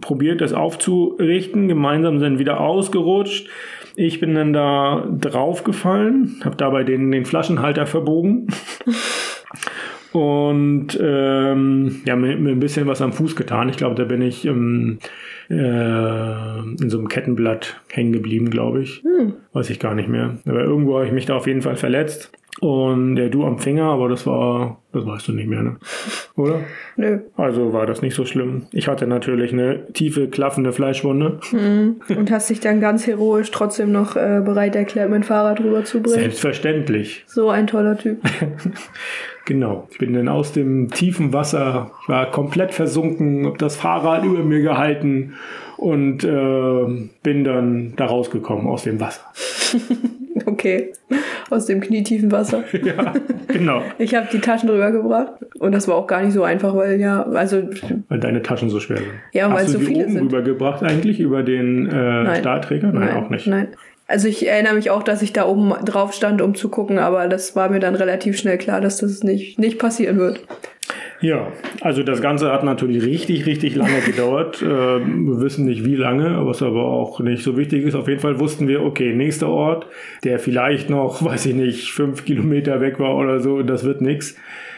[0.00, 1.68] probiert, das aufzurichten.
[1.68, 3.48] Gemeinsam sind wieder ausgerutscht.
[3.96, 8.48] Ich bin dann da draufgefallen, habe dabei den, den Flaschenhalter verbogen.
[10.14, 13.68] Und ähm, ja, mir, mir ein bisschen was am Fuß getan.
[13.68, 15.00] Ich glaube, da bin ich ähm,
[15.50, 19.02] äh, in so einem Kettenblatt hängen geblieben, glaube ich.
[19.02, 19.32] Hm.
[19.52, 20.38] Weiß ich gar nicht mehr.
[20.46, 22.30] Aber irgendwo habe ich mich da auf jeden Fall verletzt.
[22.60, 25.76] Und der du am Finger, aber das war, das weißt du nicht mehr, ne?
[26.36, 26.60] Oder?
[26.96, 27.18] Nö.
[27.36, 28.66] Also war das nicht so schlimm.
[28.70, 31.40] Ich hatte natürlich eine tiefe, klaffende Fleischwunde.
[31.50, 31.96] Mhm.
[32.16, 36.20] Und hast dich dann ganz heroisch trotzdem noch äh, bereit erklärt, mein Fahrrad rüberzubringen.
[36.20, 37.24] Selbstverständlich.
[37.26, 38.18] So ein toller Typ.
[39.46, 39.88] Genau.
[39.90, 44.42] Ich bin dann aus dem tiefen Wasser, ich war komplett versunken, habe das Fahrrad über
[44.42, 45.34] mir gehalten
[45.76, 49.20] und äh, bin dann da rausgekommen aus dem Wasser.
[50.46, 50.92] okay,
[51.50, 52.64] aus dem knietiefen Wasser.
[52.84, 53.14] ja,
[53.48, 53.82] genau.
[53.98, 57.00] Ich habe die Taschen drüber gebracht und das war auch gar nicht so einfach, weil
[57.00, 57.62] ja, also
[58.08, 59.10] weil deine Taschen so schwer sind.
[59.32, 60.22] Ja, weil so viele oben sind.
[60.22, 62.40] rübergebracht eigentlich über den äh, Nein.
[62.40, 62.92] Stahlträger?
[62.92, 63.46] Nein, Nein, auch nicht.
[63.46, 63.68] Nein.
[64.06, 67.26] Also ich erinnere mich auch, dass ich da oben drauf stand, um zu gucken, aber
[67.26, 70.40] das war mir dann relativ schnell klar, dass das nicht, nicht passieren wird.
[71.24, 71.48] Ja,
[71.80, 74.60] also das Ganze hat natürlich richtig, richtig lange gedauert.
[74.60, 77.94] äh, wir wissen nicht wie lange, was aber auch nicht so wichtig ist.
[77.94, 79.86] Auf jeden Fall wussten wir, okay, nächster Ort,
[80.22, 84.36] der vielleicht noch, weiß ich nicht, fünf Kilometer weg war oder so, das wird nichts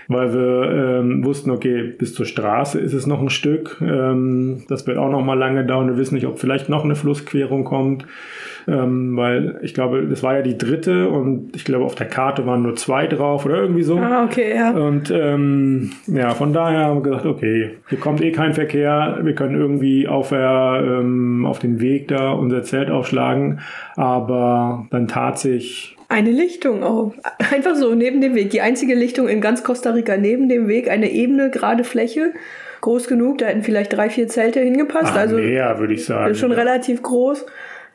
[0.08, 3.78] weil wir ähm, wussten, okay, bis zur Straße ist es noch ein Stück.
[3.80, 5.88] Ähm, das wird auch noch mal lange dauern.
[5.88, 8.06] Wir wissen nicht, ob vielleicht noch eine Flussquerung kommt
[8.68, 12.46] ähm, weil ich glaube, das war ja die dritte und ich glaube, auf der Karte
[12.46, 13.98] waren nur zwei drauf oder irgendwie so.
[13.98, 14.70] Ah, okay, ja.
[14.72, 19.34] Und ähm, ja, von daher haben wir gesagt, okay, hier kommt eh kein Verkehr, wir
[19.34, 23.60] können irgendwie auf, der, ähm, auf den Weg da unser Zelt aufschlagen,
[23.94, 27.14] aber dann tat sich eine Lichtung auf.
[27.52, 28.50] Einfach so neben dem Weg.
[28.50, 30.88] Die einzige Lichtung in ganz Costa Rica neben dem Weg.
[30.88, 32.32] Eine ebene, gerade Fläche.
[32.80, 33.38] Groß genug.
[33.38, 35.12] Da hätten vielleicht drei, vier Zelte hingepasst.
[35.12, 36.34] Ach, also mehr, würde ich sagen.
[36.36, 36.58] Schon ja.
[36.58, 37.44] relativ groß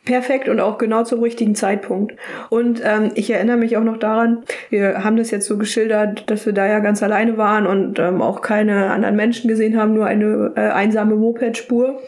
[0.05, 2.15] perfekt und auch genau zum richtigen Zeitpunkt.
[2.49, 6.45] Und ähm, ich erinnere mich auch noch daran, wir haben das jetzt so geschildert, dass
[6.45, 10.05] wir da ja ganz alleine waren und ähm, auch keine anderen Menschen gesehen haben, nur
[10.05, 12.01] eine äh, einsame Mopedspur.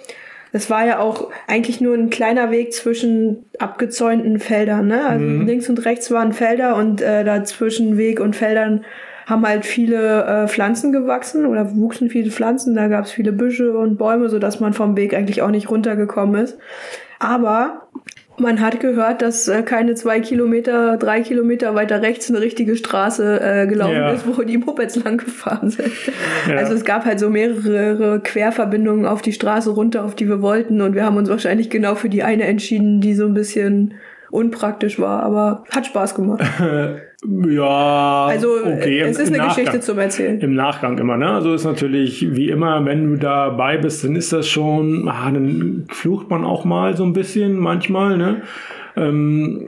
[0.51, 4.88] Das war ja auch eigentlich nur ein kleiner Weg zwischen abgezäunten Feldern.
[4.88, 5.06] Ne?
[5.06, 5.47] Also mhm.
[5.47, 8.86] links und rechts waren Felder und äh, dazwischen Weg und Feldern
[9.25, 12.75] haben halt viele äh, Pflanzen gewachsen oder wuchsen viele Pflanzen.
[12.75, 15.69] Da gab es viele Büsche und Bäume, so dass man vom Weg eigentlich auch nicht
[15.69, 16.58] runtergekommen ist.
[17.19, 17.88] Aber
[18.38, 23.39] man hat gehört, dass äh, keine zwei Kilometer, drei Kilometer weiter rechts eine richtige Straße
[23.41, 24.12] äh, gelaufen ja.
[24.12, 25.91] ist, wo die Mopeds lang gefahren sind.
[26.47, 26.56] Ja.
[26.56, 30.82] Also es gab halt so mehrere Querverbindungen auf die Straße runter, auf die wir wollten.
[30.82, 33.95] Und wir haben uns wahrscheinlich genau für die eine entschieden, die so ein bisschen
[34.32, 36.43] unpraktisch war, aber hat Spaß gemacht.
[37.49, 38.25] ja.
[38.25, 38.99] Also okay.
[39.01, 39.65] es ist eine Nachgang.
[39.65, 40.39] Geschichte zum Erzählen.
[40.39, 41.29] Im Nachgang immer, ne?
[41.29, 45.86] Also ist natürlich wie immer, wenn du dabei bist, dann ist das schon, ah, dann
[45.89, 48.41] flucht man auch mal so ein bisschen manchmal, ne?
[48.95, 49.67] Ähm,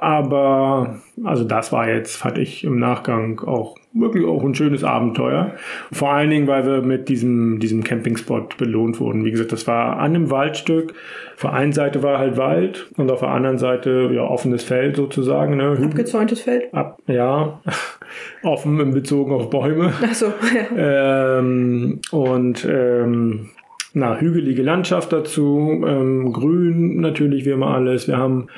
[0.00, 5.52] aber also das war jetzt, fand ich im Nachgang auch wirklich auch ein schönes Abenteuer.
[5.90, 9.24] Vor allen Dingen, weil wir mit diesem, diesem Campingspot belohnt wurden.
[9.24, 10.94] Wie gesagt, das war an einem Waldstück.
[11.34, 14.96] Auf der einen Seite war halt Wald und auf der anderen Seite ja offenes Feld
[14.96, 15.56] sozusagen.
[15.56, 15.78] Ne?
[15.82, 16.72] Abgezäuntes Feld?
[16.74, 17.60] Ab, ja,
[18.42, 19.92] offen in Bezug auf Bäume.
[20.02, 20.26] Ach so,
[20.76, 21.38] ja.
[21.38, 23.50] Ähm, und ähm,
[23.94, 28.06] na, hügelige Landschaft dazu, ähm, grün natürlich wie immer alles.
[28.08, 28.48] Wir haben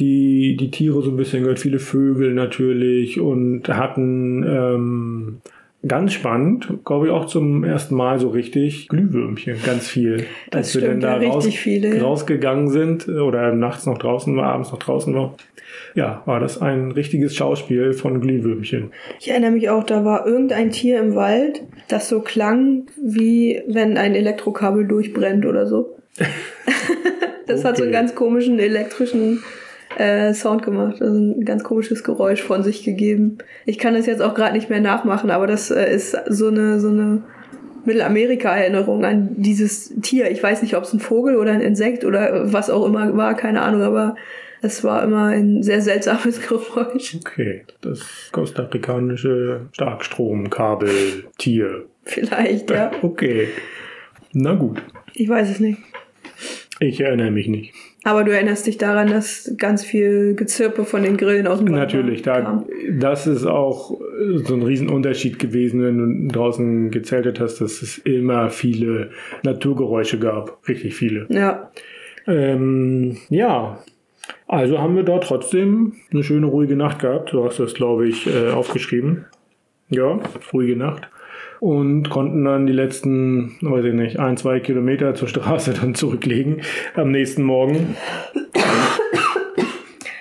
[0.00, 5.40] die, die Tiere so ein bisschen gehört, viele Vögel natürlich und hatten ähm,
[5.86, 10.24] ganz spannend, glaube ich auch zum ersten Mal so richtig Glühwürmchen, ganz viel.
[10.50, 12.00] Das Als stimmt, wir dann da ja, raus, viele.
[12.00, 15.36] rausgegangen sind oder nachts noch draußen war, abends noch draußen war.
[15.94, 18.92] Ja, war das ein richtiges Schauspiel von Glühwürmchen.
[19.18, 23.96] Ich erinnere mich auch, da war irgendein Tier im Wald, das so klang, wie wenn
[23.96, 25.96] ein Elektrokabel durchbrennt oder so.
[27.46, 27.68] das okay.
[27.68, 29.42] hat so einen ganz komischen elektrischen
[30.00, 33.36] äh, Sound gemacht, also ein ganz komisches Geräusch von sich gegeben.
[33.66, 36.80] Ich kann das jetzt auch gerade nicht mehr nachmachen, aber das äh, ist so eine
[36.80, 37.22] so eine
[37.84, 40.30] Mittelamerika-Erinnerung an dieses Tier.
[40.30, 43.34] Ich weiß nicht, ob es ein Vogel oder ein Insekt oder was auch immer war,
[43.34, 44.16] keine Ahnung, aber
[44.62, 47.16] es war immer ein sehr seltsames Geräusch.
[47.16, 51.84] Okay, das kostarikanische Starkstromkabeltier.
[52.04, 52.90] Vielleicht, ja.
[53.02, 53.48] Okay.
[54.32, 54.82] Na gut.
[55.14, 55.78] Ich weiß es nicht.
[56.78, 57.74] Ich erinnere mich nicht.
[58.02, 61.80] Aber du erinnerst dich daran, dass ganz viel Gezirpe von den Grillen aus dem Wald
[61.80, 62.64] Natürlich, da, kam.
[62.98, 63.98] das ist auch
[64.44, 69.10] so ein Riesenunterschied gewesen, wenn du draußen gezeltet hast, dass es immer viele
[69.42, 70.66] Naturgeräusche gab.
[70.68, 71.26] Richtig viele.
[71.28, 71.70] Ja,
[72.26, 73.78] Ähm, ja,
[74.46, 77.32] also haben wir dort trotzdem eine schöne, ruhige Nacht gehabt.
[77.32, 79.24] Du hast das, glaube ich, äh, aufgeschrieben.
[79.88, 80.20] Ja,
[80.52, 81.08] ruhige Nacht.
[81.60, 86.62] Und konnten dann die letzten, weiß ich nicht, ein, zwei Kilometer zur Straße dann zurücklegen
[86.94, 87.96] am nächsten Morgen.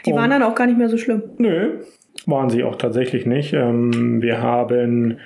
[0.06, 1.24] die waren dann auch gar nicht mehr so schlimm.
[1.38, 1.80] Nö,
[2.26, 3.54] waren sie auch tatsächlich nicht.
[3.54, 5.18] Ähm, wir haben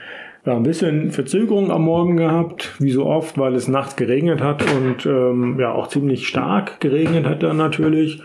[0.45, 5.05] ein bisschen Verzögerung am Morgen gehabt, wie so oft, weil es nachts geregnet hat und
[5.05, 8.21] ähm, ja auch ziemlich stark geregnet hat dann natürlich.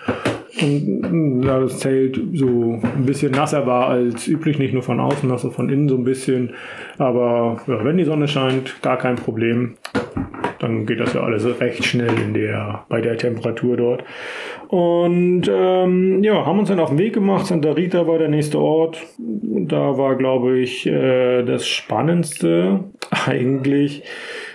[0.61, 5.31] Und da das Zelt so ein bisschen nasser war als üblich, nicht nur von außen,
[5.31, 6.55] also von innen so ein bisschen.
[6.99, 9.75] Aber ja, wenn die Sonne scheint, gar kein Problem.
[10.59, 14.05] Dann geht das ja alles recht schnell in der, bei der Temperatur dort.
[14.69, 17.47] Und ähm, ja, haben uns dann auf den Weg gemacht.
[17.47, 18.99] Santa Rita war der nächste Ort.
[19.19, 22.85] Da war, glaube ich, äh, das Spannendste
[23.27, 24.03] eigentlich,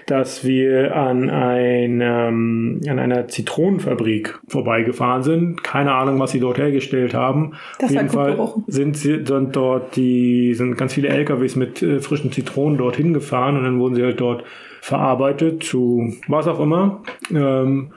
[0.08, 5.63] dass wir an, einem, an einer Zitronenfabrik vorbeigefahren sind.
[5.63, 7.54] Keine Ahnung, was sie dort hergestellt haben.
[7.80, 12.00] Das auf jeden Fall sind, sie, sind dort die sind ganz viele LKWs mit äh,
[12.00, 14.44] frischen Zitronen dorthin gefahren und dann wurden sie halt dort
[14.82, 17.02] verarbeitet zu was auch immer.
[17.34, 17.94] Ähm,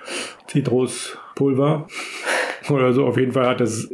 [0.47, 1.87] Zitruspulver
[2.71, 3.07] oder so.
[3.07, 3.91] Auf jeden Fall hat das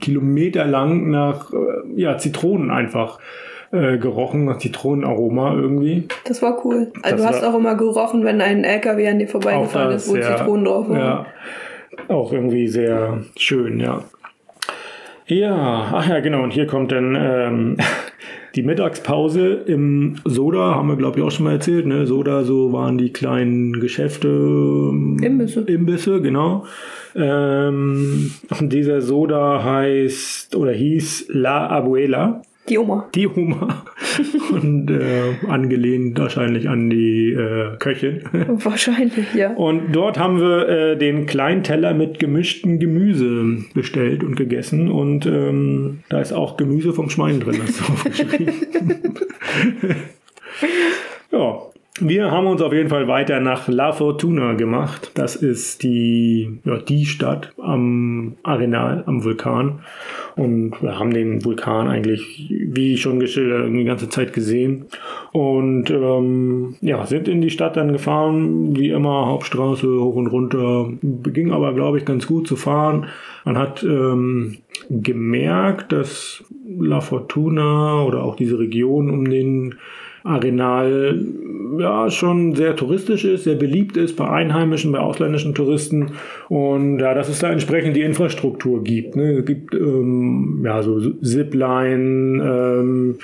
[0.00, 1.56] kilometerlang nach äh,
[2.00, 3.18] ja, Zitronen einfach
[3.72, 6.08] äh, gerochen, nach Zitronenaroma irgendwie.
[6.24, 6.92] Das war cool.
[7.02, 10.16] Also Das du hast auch immer gerochen, wenn ein LKW an dir vorbeigefahren ist, wo
[10.16, 10.36] ja.
[10.36, 10.98] Zitronen drauf waren.
[10.98, 11.26] Ja,
[12.08, 14.04] auch irgendwie sehr schön, ja.
[15.26, 16.42] Ja, ach ja, genau.
[16.42, 17.76] Und hier kommt dann ähm,
[18.54, 21.86] die Mittagspause im Soda, haben wir glaube ich auch schon mal erzählt.
[21.86, 22.06] Ne?
[22.06, 24.28] Soda, so waren die kleinen Geschäfte.
[24.28, 25.62] ähm, Imbisse.
[25.62, 26.64] Imbisse, genau.
[27.16, 32.42] Ähm, und dieser Soda heißt oder hieß La Abuela.
[32.68, 33.08] Die Oma.
[33.14, 33.84] Die Oma.
[34.50, 38.22] Und äh, angelehnt wahrscheinlich an die äh, Köchin.
[38.48, 39.52] Wahrscheinlich, ja.
[39.52, 44.90] Und dort haben wir äh, den kleinen Teller mit gemischten Gemüse bestellt und gegessen.
[44.90, 48.52] Und ähm, da ist auch Gemüse vom Schwein drin, hast du aufgeschrieben.
[51.98, 55.12] Wir haben uns auf jeden Fall weiter nach La Fortuna gemacht.
[55.14, 59.80] Das ist die, ja, die Stadt am Arenal, am Vulkan.
[60.34, 64.84] Und wir haben den Vulkan eigentlich, wie schon geschildert, die ganze Zeit gesehen.
[65.32, 70.90] Und ähm, ja, sind in die Stadt dann gefahren, wie immer, Hauptstraße hoch und runter.
[71.00, 73.06] Ging aber, glaube ich, ganz gut zu fahren.
[73.46, 74.58] Man hat ähm,
[74.90, 76.44] gemerkt, dass
[76.78, 79.76] La Fortuna oder auch diese Region um den
[80.26, 81.24] Arenal
[81.78, 86.12] ja schon sehr touristisch ist, sehr beliebt ist bei einheimischen, bei ausländischen Touristen
[86.48, 89.16] und ja, dass es da entsprechend die Infrastruktur gibt.
[89.16, 89.38] Ne?
[89.38, 93.18] Es gibt ähm, ja so Zipline, ähm,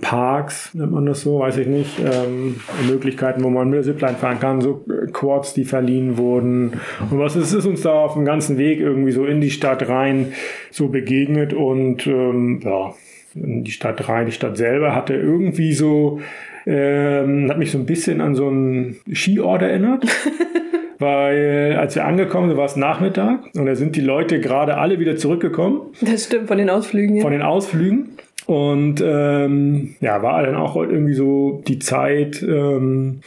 [0.00, 2.56] Parks, nennt man das so, weiß ich nicht, ähm,
[2.88, 6.72] Möglichkeiten, wo man mit der Zipline fahren kann, so Quads, die verliehen wurden.
[7.10, 9.88] Und was ist, ist uns da auf dem ganzen Weg irgendwie so in die Stadt
[9.88, 10.32] rein
[10.72, 12.92] so begegnet und ähm, ja,
[13.34, 16.20] die Stadt rein, die Stadt selber hatte irgendwie so,
[16.66, 20.04] ähm, hat mich so ein bisschen an so einen Skiort erinnert.
[21.00, 25.00] Weil als wir angekommen sind, war es Nachmittag und da sind die Leute gerade alle
[25.00, 27.16] wieder zurückgekommen Das stimmt von den Ausflügen.
[27.16, 27.22] Ja.
[27.22, 28.10] von den Ausflügen.
[28.46, 33.20] Und ähm, ja, war dann auch irgendwie so die Zeit ähm,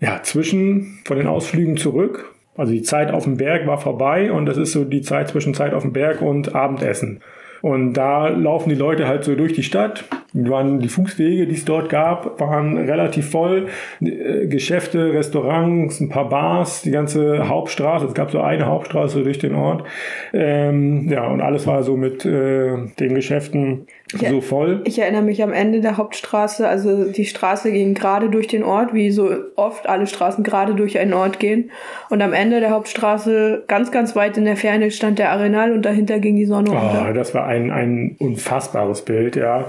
[0.00, 2.32] ja, zwischen von den Ausflügen zurück.
[2.56, 5.54] Also die Zeit auf dem Berg war vorbei und das ist so die Zeit zwischen
[5.54, 7.20] Zeit auf dem Berg und Abendessen.
[7.62, 10.04] Und da laufen die Leute halt so durch die Stadt.
[10.34, 13.68] Die, waren, die Fußwege, die es dort gab, waren relativ voll.
[14.00, 18.06] Äh, Geschäfte, Restaurants, ein paar Bars, die ganze Hauptstraße.
[18.06, 19.84] Es gab so eine Hauptstraße durch den Ort.
[20.32, 23.86] Ähm, ja, und alles war so mit äh, den Geschäften
[24.20, 24.30] Ja.
[24.30, 24.80] so voll.
[24.84, 28.94] Ich erinnere mich am Ende der Hauptstraße, also die Straße ging gerade durch den Ort,
[28.94, 31.70] wie so oft alle Straßen gerade durch einen Ort gehen.
[32.08, 35.82] Und am Ende der Hauptstraße, ganz, ganz weit in der Ferne, stand der Arenal und
[35.84, 39.66] dahinter ging die Sonne Oh, das war ein, ein unfassbares Bild, ja.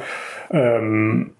[0.53, 1.31] Ähm,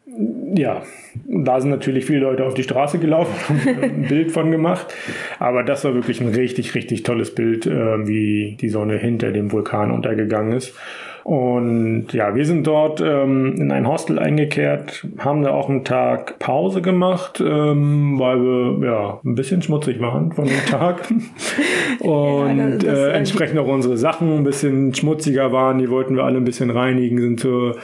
[0.55, 0.83] ja,
[1.25, 3.33] da sind natürlich viele Leute auf die Straße gelaufen,
[3.65, 4.93] haben ein Bild von gemacht.
[5.39, 9.51] Aber das war wirklich ein richtig, richtig tolles Bild, äh, wie die Sonne hinter dem
[9.51, 10.75] Vulkan untergegangen ist.
[11.23, 16.37] Und ja, wir sind dort ähm, in ein Hostel eingekehrt, haben da auch einen Tag
[16.37, 21.09] Pause gemacht, ähm, weil wir ja ein bisschen schmutzig waren von dem Tag.
[22.01, 25.77] Und äh, entsprechend auch unsere Sachen ein bisschen schmutziger waren.
[25.77, 27.77] Die wollten wir alle ein bisschen reinigen, sind zur,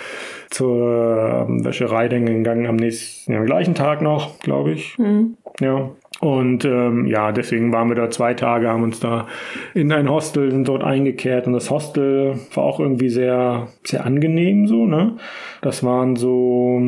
[0.49, 4.97] zur ähm, Wäscherei dann gegangen am nächsten, ja, am gleichen Tag noch, glaube ich.
[5.59, 5.91] Ja.
[6.19, 9.27] Und ähm, ja, deswegen waren wir da zwei Tage, haben uns da
[9.73, 14.67] in ein Hostel, sind dort eingekehrt und das Hostel war auch irgendwie sehr, sehr angenehm
[14.67, 15.15] so, ne?
[15.61, 16.81] Das waren so,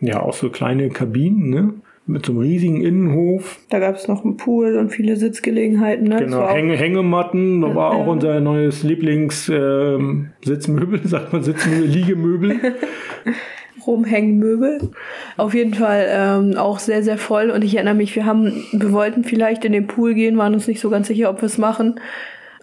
[0.00, 1.74] ja, auch so kleine Kabinen, ne?
[2.06, 3.60] Mit so einem riesigen Innenhof.
[3.70, 6.06] Da gab es noch einen Pool und viele Sitzgelegenheiten.
[6.06, 6.16] Ne?
[6.18, 12.60] Genau, Hänge, Hängematten, da war auch unser neues Lieblings ähm, Sitzmöbel, sagt man Sitzmöbel, Liegemöbel.
[13.86, 14.90] Rumhängenmöbel.
[15.36, 17.50] Auf jeden Fall ähm, auch sehr, sehr voll.
[17.50, 20.66] Und ich erinnere mich, wir haben, wir wollten vielleicht in den Pool gehen, waren uns
[20.66, 22.00] nicht so ganz sicher, ob wir es machen.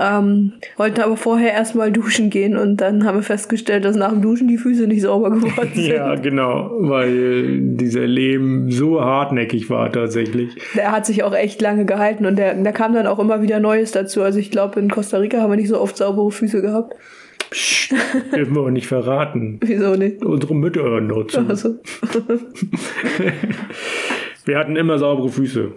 [0.01, 4.23] Ähm, wollten aber vorher erstmal duschen gehen und dann haben wir festgestellt, dass nach dem
[4.23, 5.85] Duschen die Füße nicht sauber geworden sind.
[5.85, 10.55] ja, genau, weil dieser Lehm so hartnäckig war tatsächlich.
[10.75, 13.59] Der hat sich auch echt lange gehalten und der, da kam dann auch immer wieder
[13.59, 14.23] Neues dazu.
[14.23, 16.95] Also ich glaube, in Costa Rica haben wir nicht so oft saubere Füße gehabt.
[17.51, 17.93] Psst,
[18.33, 19.59] dürfen wir auch nicht verraten.
[19.63, 20.23] Wieso nicht?
[20.23, 21.41] Unsere Mütter hören nur zu.
[21.47, 21.75] Also,
[24.51, 25.71] Wir hatten immer saubere Füße.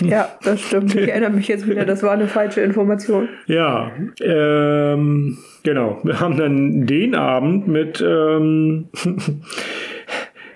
[0.00, 0.94] ja, das stimmt.
[0.94, 3.28] Ich erinnere mich jetzt wieder, das war eine falsche Information.
[3.46, 6.00] Ja, ähm, genau.
[6.02, 8.88] Wir haben dann den Abend mit ähm,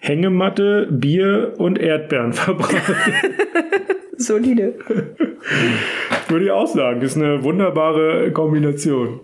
[0.00, 2.74] Hängematte, Bier und Erdbeeren verbracht.
[4.16, 4.76] Solide.
[6.28, 7.02] Würde ich auch sagen.
[7.02, 9.20] Ist eine wunderbare Kombination.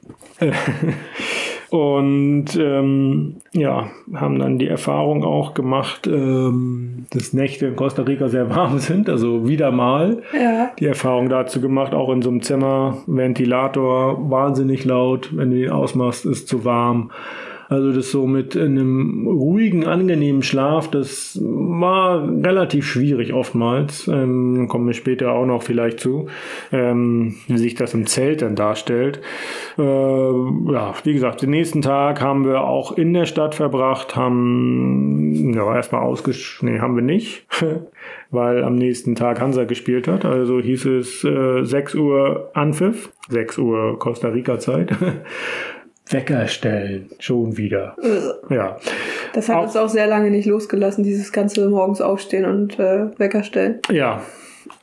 [1.73, 8.29] Und ähm, ja, haben dann die Erfahrung auch gemacht, ähm, dass Nächte in Costa Rica
[8.29, 9.09] sehr warm sind.
[9.09, 10.73] Also wieder mal Ja.
[10.79, 15.71] die Erfahrung dazu gemacht, auch in so einem Zimmer, Ventilator wahnsinnig laut, wenn du ihn
[15.71, 17.11] ausmachst, ist zu warm.
[17.73, 24.09] Also das so mit einem ruhigen, angenehmen Schlaf, das war relativ schwierig oftmals.
[24.09, 26.27] Ähm, kommen wir später auch noch vielleicht zu,
[26.71, 29.23] ähm, wie sich das im Zelt dann darstellt.
[29.79, 35.55] Äh, ja, wie gesagt, den nächsten Tag haben wir auch in der Stadt verbracht, haben
[35.55, 36.63] ja, erstmal ausgesch...
[36.63, 37.47] Nee, haben wir nicht,
[38.31, 40.27] weil am nächsten Tag Hansa gespielt hat.
[40.27, 44.95] Also hieß es äh, 6 Uhr Anpfiff, 6 Uhr Costa Rica Zeit.
[46.13, 47.97] Wecker stellen, schon wieder.
[48.51, 48.77] Ja.
[49.35, 53.07] Das hat Auch- uns auch sehr lange nicht losgelassen, dieses ganze morgens aufstehen und äh,
[53.19, 53.81] Wecker stellen.
[53.91, 54.23] Ja,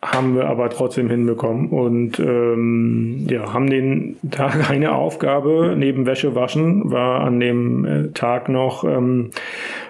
[0.01, 6.35] haben wir aber trotzdem hinbekommen und ähm, ja, haben den Tag eine Aufgabe neben Wäsche
[6.35, 9.31] waschen war an dem äh, Tag noch ähm,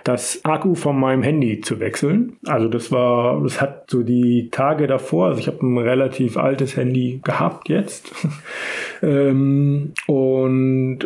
[0.03, 2.37] das Akku von meinem Handy zu wechseln.
[2.47, 6.75] Also das war, das hat so die Tage davor, also ich habe ein relativ altes
[6.75, 8.11] Handy gehabt jetzt
[9.01, 10.99] ähm, und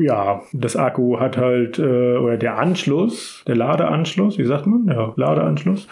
[0.00, 5.12] ja, das Akku hat halt äh, oder der Anschluss, der Ladeanschluss, wie sagt man, ja,
[5.16, 5.88] Ladeanschluss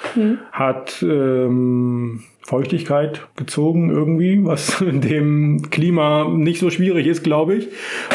[0.52, 7.68] hat ähm, Feuchtigkeit gezogen irgendwie, was in dem Klima nicht so schwierig ist, glaube ich.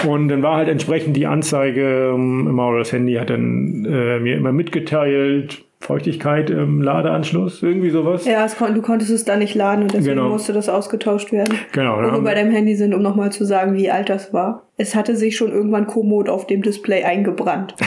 [0.08, 4.36] Und dann war halt entsprechend die Anzeige ähm, immer, das Handy hat dann äh, mir
[4.36, 8.26] immer mitgeteilt, Feuchtigkeit im Ladeanschluss, irgendwie sowas.
[8.26, 10.30] Ja, kon du konntest es da nicht laden und deswegen Genau.
[10.30, 11.58] musste das ausgetauscht werden.
[11.74, 14.34] Genau, dann Wo wir bei deinem Handy sind, um nochmal zu sagen, wie alt das
[14.34, 14.64] war.
[14.78, 17.76] Es hatte sich schon irgendwann Komoot auf dem Display eingebrannt.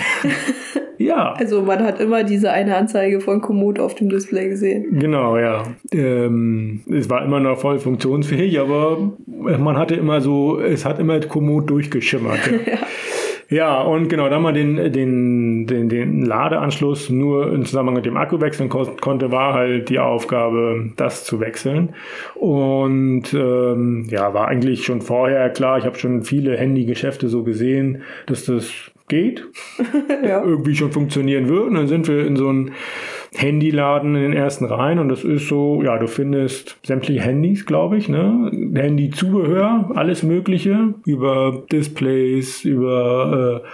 [0.99, 4.99] Ja, Also man hat immer diese eine Anzeige von Komoot auf dem Display gesehen.
[4.99, 5.65] Genau, ja.
[5.93, 11.21] Ähm, es war immer noch voll funktionsfähig, aber man hatte immer so, es hat immer
[11.21, 12.39] kommod durchgeschimmert.
[12.67, 12.79] Ja.
[13.49, 18.17] Ja, und genau, da man den, den, den, den Ladeanschluss nur im Zusammenhang mit dem
[18.17, 21.95] Akku wechseln ko konnte, war halt die Aufgabe, das zu wechseln.
[22.35, 28.03] Und ähm, ja, war eigentlich schon vorher klar, ich habe schon viele Handygeschäfte so gesehen,
[28.27, 28.73] dass das
[29.09, 29.45] geht,
[30.25, 30.43] ja.
[30.43, 31.69] irgendwie schon funktionieren wird.
[31.69, 32.73] Und dann sind wir in so einen
[33.37, 37.99] Handyladen in den ersten Reihen und das ist so, ja, du findest sämtliche Handys, glaube
[37.99, 38.51] ich, ne?
[38.75, 43.69] Handyzubehör, alles Mögliche, über Displays, über äh,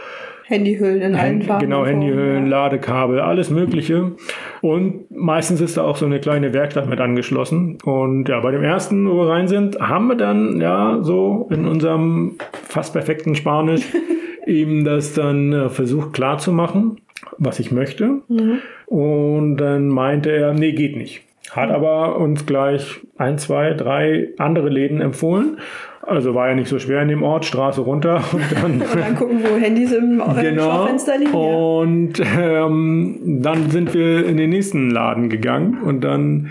[0.52, 1.64] Handyhüllen in allen Farben.
[1.64, 2.50] genau, Handyhüllen, ja.
[2.50, 4.12] Ladekabel, alles Mögliche.
[4.60, 7.78] Und meistens ist da auch so eine kleine Werkstatt mit angeschlossen.
[7.84, 11.66] Und ja, bei dem ersten, wo wir rein sind, haben wir dann ja so in
[11.66, 13.82] unserem fast perfekten Spanisch
[14.46, 16.96] ihm das dann äh, versucht klarzumachen,
[17.38, 18.20] was ich möchte.
[18.28, 18.58] Mhm.
[18.86, 21.22] Und dann meinte er, nee, geht nicht.
[21.50, 25.58] Hat aber uns gleich ein, zwei, drei andere Läden empfohlen.
[26.04, 29.14] Also war ja nicht so schwer in dem Ort, Straße runter und dann Und dann
[29.14, 30.62] gucken, wo Handys im Genau.
[30.62, 31.32] Schaufenster liegen.
[31.32, 36.50] Und ähm, dann sind wir in den nächsten Laden gegangen und dann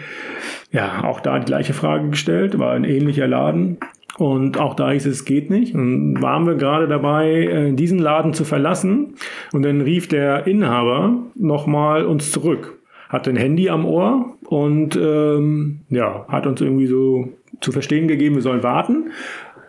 [0.72, 3.78] ja auch da die gleiche Frage gestellt, war ein ähnlicher Laden.
[4.17, 5.74] Und auch da hieß es, geht nicht.
[5.74, 9.15] Und waren wir gerade dabei, äh, diesen Laden zu verlassen.
[9.52, 12.77] Und dann rief der Inhaber nochmal uns zurück.
[13.10, 17.29] Hat ein Handy am Ohr und ähm, ja, hat uns irgendwie so
[17.60, 19.12] zu verstehen gegeben, wir sollen warten.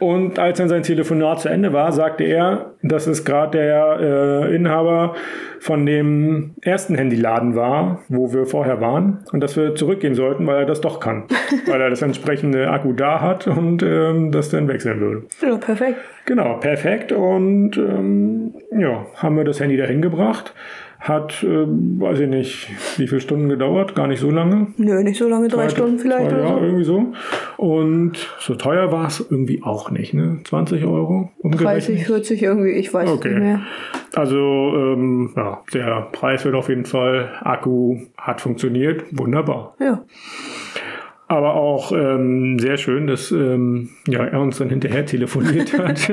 [0.03, 4.53] Und als dann sein Telefonat zu Ende war, sagte er, dass es gerade der äh,
[4.57, 5.15] Inhaber
[5.61, 10.57] von dem ersten Handyladen war, wo wir vorher waren, und dass wir zurückgehen sollten, weil
[10.57, 11.29] er das doch kann.
[11.69, 15.23] weil er das entsprechende Akku da hat und ähm, das dann wechseln würde.
[15.41, 15.99] Ja, perfekt.
[16.25, 17.13] Genau, perfekt.
[17.13, 20.53] Und ähm, ja, haben wir das Handy dahin gebracht.
[21.05, 24.69] Hat, äh, weiß ich nicht, wie viele Stunden gedauert, gar nicht so lange.
[24.77, 26.61] Nö, nicht so lange, drei Zwei- Stunden vielleicht zwei, oder ja, so.
[26.65, 27.07] irgendwie so.
[27.57, 30.39] Und so teuer war es irgendwie auch nicht, ne?
[30.45, 31.89] 20 Euro umgerechnet.
[31.99, 33.31] 30, 40 irgendwie, ich weiß Okay.
[33.31, 33.61] nicht mehr.
[34.15, 39.75] Also, ähm, ja, der Preis wird auf jeden Fall, Akku hat funktioniert, wunderbar.
[39.81, 40.05] Ja.
[41.27, 46.13] Aber auch ähm, sehr schön, dass ähm, ja, er uns dann hinterher telefoniert hat.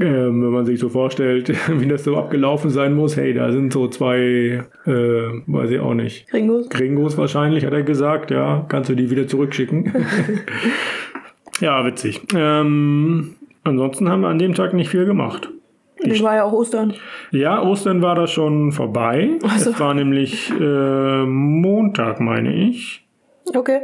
[0.00, 3.16] Ähm, wenn man sich so vorstellt, wie das so abgelaufen sein muss.
[3.16, 4.92] Hey, da sind so zwei, äh,
[5.46, 6.68] weiß ich auch nicht, Gringos.
[6.68, 8.30] Gringos wahrscheinlich, hat er gesagt.
[8.30, 9.92] Ja, kannst du die wieder zurückschicken.
[11.60, 12.22] ja, witzig.
[12.34, 13.34] Ähm,
[13.64, 15.50] ansonsten haben wir an dem Tag nicht viel gemacht.
[16.00, 16.94] Das war ja auch Ostern.
[17.32, 19.30] Ja, Ostern war da schon vorbei.
[19.42, 19.70] Ach so.
[19.70, 23.04] Es war nämlich äh, Montag, meine ich.
[23.52, 23.80] Okay.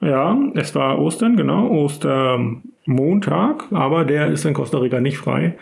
[0.00, 5.56] Ja, es war Ostern, genau, Ostermontag, aber der ist in Costa Rica nicht frei.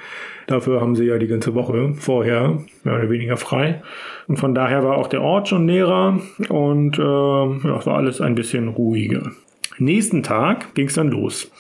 [0.46, 3.82] Dafür haben sie ja die ganze Woche vorher mehr oder weniger frei.
[4.28, 8.20] Und von daher war auch der Ort schon näher und äh, ja, es war alles
[8.20, 9.30] ein bisschen ruhiger.
[9.78, 11.50] Nächsten Tag ging es dann los.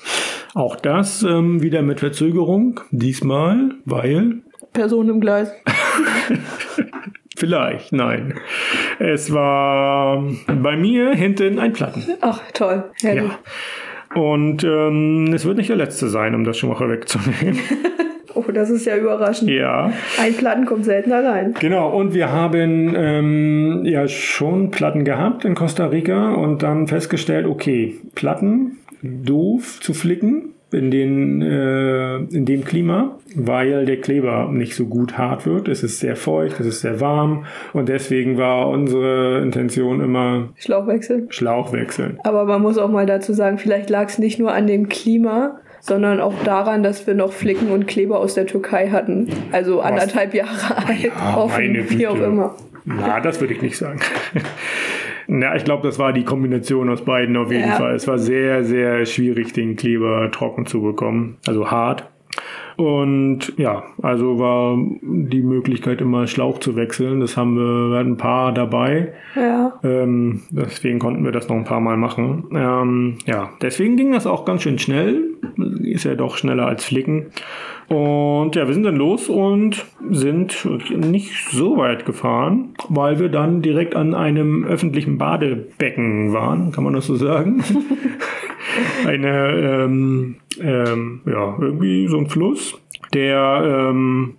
[0.54, 5.50] Auch das ähm, wieder mit Verzögerung, diesmal, weil Person im Gleis.
[7.36, 8.34] Vielleicht, nein.
[8.98, 12.02] Es war bei mir hinten ein Platten.
[12.22, 12.84] Ach, toll.
[13.02, 13.30] Herrlich.
[13.30, 14.20] Ja.
[14.20, 17.58] Und ähm, es wird nicht der letzte sein, um das schon mal wegzunehmen.
[18.38, 19.50] Oh, das ist ja überraschend.
[19.50, 19.90] ja.
[20.20, 21.54] Ein Platten kommt selten allein.
[21.58, 27.46] Genau, und wir haben ähm, ja schon Platten gehabt in Costa Rica und dann festgestellt,
[27.46, 34.76] okay, Platten doof zu flicken in, den, äh, in dem Klima, weil der Kleber nicht
[34.76, 35.68] so gut hart wird.
[35.68, 41.26] Es ist sehr feucht, es ist sehr warm und deswegen war unsere Intention immer Schlauchwechsel.
[41.30, 42.18] Schlauch wechseln.
[42.24, 45.58] Aber man muss auch mal dazu sagen, vielleicht lag es nicht nur an dem Klima,
[45.80, 49.28] sondern auch daran, dass wir noch Flicken und Kleber aus der Türkei hatten.
[49.52, 52.54] Also anderthalb Jahre alt, Ja, offen, wie auch immer.
[52.84, 54.00] Na, das würde ich nicht sagen.
[55.28, 57.74] Na, ich glaube, das war die Kombination aus beiden auf jeden Ja.
[57.76, 57.94] Fall.
[57.94, 62.08] Es war sehr, sehr schwierig, den Kleber trocken zu bekommen, also hart.
[62.76, 67.20] Und ja, also war die Möglichkeit immer Schlauch zu wechseln.
[67.20, 69.14] Das haben wir, wir hatten ein paar dabei.
[69.34, 69.72] Ja.
[69.82, 72.44] Ähm, deswegen konnten wir das noch ein paar Mal machen.
[72.52, 75.30] Ähm, ja, deswegen ging das auch ganz schön schnell.
[75.84, 77.26] Ist ja doch schneller als Flicken.
[77.88, 83.62] Und ja, wir sind dann los und sind nicht so weit gefahren, weil wir dann
[83.62, 87.62] direkt an einem öffentlichen Badebecken waren, kann man das so sagen?
[89.06, 92.76] Eine, ähm, ähm, ja, irgendwie so ein Fluss,
[93.14, 94.34] der, ähm,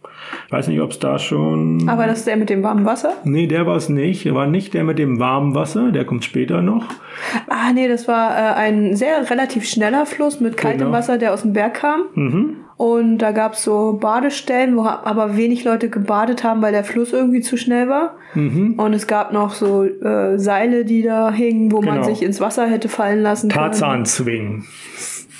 [0.49, 1.87] weiß nicht, ob es da schon.
[1.87, 3.13] Aber das ist der mit dem warmen Wasser?
[3.23, 4.25] Nee, der war es nicht.
[4.25, 6.85] Er war nicht der mit dem warmen Wasser, der kommt später noch.
[7.47, 10.91] Ah, nee, das war äh, ein sehr relativ schneller Fluss mit kaltem Genau.
[10.91, 12.01] Wasser, der aus dem Berg kam.
[12.13, 12.57] Mhm.
[12.77, 17.11] Und da gab es so Badestellen, wo aber wenig Leute gebadet haben, weil der Fluss
[17.11, 18.15] irgendwie zu schnell war.
[18.35, 18.75] Mhm.
[18.77, 22.07] Und es gab noch so äh, Seile, die da hingen, wo man Genau.
[22.07, 23.71] sich ins Wasser hätte fallen lassen können.
[23.71, 24.63] Tarzan-Swing.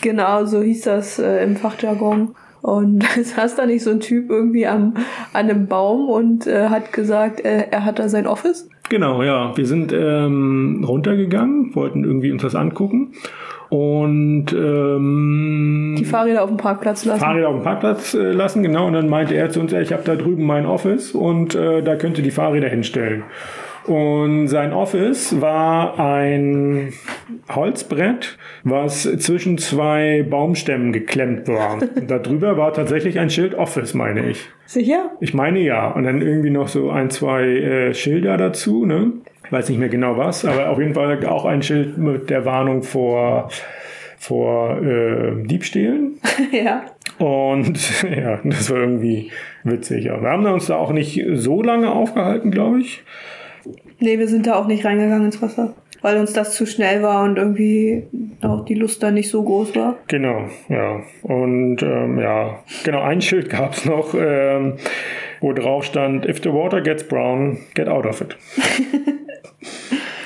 [0.01, 2.33] Genau, so hieß das äh, im Fachjargon.
[2.61, 4.93] Und es saß da nicht so ein Typ irgendwie am,
[5.33, 8.69] an einem Baum und äh, hat gesagt, äh, er hat da sein Office.
[8.89, 9.55] Genau, ja.
[9.55, 13.13] Wir sind ähm, runtergegangen, wollten irgendwie uns das angucken.
[13.69, 17.19] Und ähm, Die Fahrräder auf dem Parkplatz lassen.
[17.19, 18.87] Fahrräder auf dem Parkplatz äh, lassen, genau.
[18.87, 21.81] Und dann meinte er zu uns, ja, ich habe da drüben mein Office und äh,
[21.81, 23.23] da könnt ihr die Fahrräder hinstellen.
[23.87, 26.91] Und sein Office war ein
[27.49, 31.79] Holzbrett, was zwischen zwei Baumstämmen geklemmt war.
[32.05, 34.45] Darüber war tatsächlich ein Schild Office, meine ich.
[34.65, 35.11] Sicher?
[35.21, 35.87] Ich meine ja.
[35.91, 39.13] Und dann irgendwie noch so ein, zwei äh, Schilder dazu, ne?
[39.45, 42.43] Ich weiß nicht mehr genau was, aber auf jeden Fall auch ein Schild mit der
[42.43, 43.49] Warnung vor,
[44.17, 46.19] vor äh, Diebstählen.
[46.51, 46.83] ja.
[47.19, 49.31] Und ja, das war irgendwie
[49.63, 50.11] witzig.
[50.11, 53.03] Aber wir haben uns da auch nicht so lange aufgehalten, glaube ich.
[53.99, 55.73] Nee, wir sind da auch nicht reingegangen ins Wasser.
[56.01, 58.03] Weil uns das zu schnell war und irgendwie
[58.41, 59.97] auch die Lust da nicht so groß war.
[60.07, 61.01] Genau, ja.
[61.23, 64.73] Und ähm, ja, genau, ein Schild gab es noch, ähm,
[65.41, 68.37] wo drauf stand, if the water gets brown, get out of it.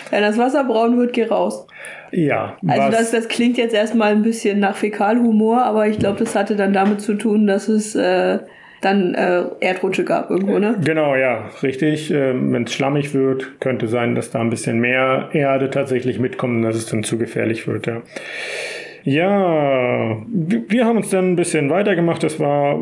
[0.09, 1.65] Wenn das Wasser braun wird, geh raus.
[2.11, 2.57] Ja.
[2.67, 6.57] Also das, das klingt jetzt erstmal ein bisschen nach Fäkalhumor, aber ich glaube, das hatte
[6.57, 8.39] dann damit zu tun, dass es äh,
[8.81, 10.75] dann äh, Erdrutsche gab irgendwo, ne?
[10.83, 12.11] Genau, ja, richtig.
[12.11, 16.65] Ähm, Wenn es schlammig wird, könnte sein, dass da ein bisschen mehr Erde tatsächlich mitkommt
[16.65, 18.01] dass es dann zu gefährlich wird, ja.
[19.03, 20.17] Ja,
[20.67, 22.23] wir haben uns dann ein bisschen weitergemacht.
[22.23, 22.77] Es war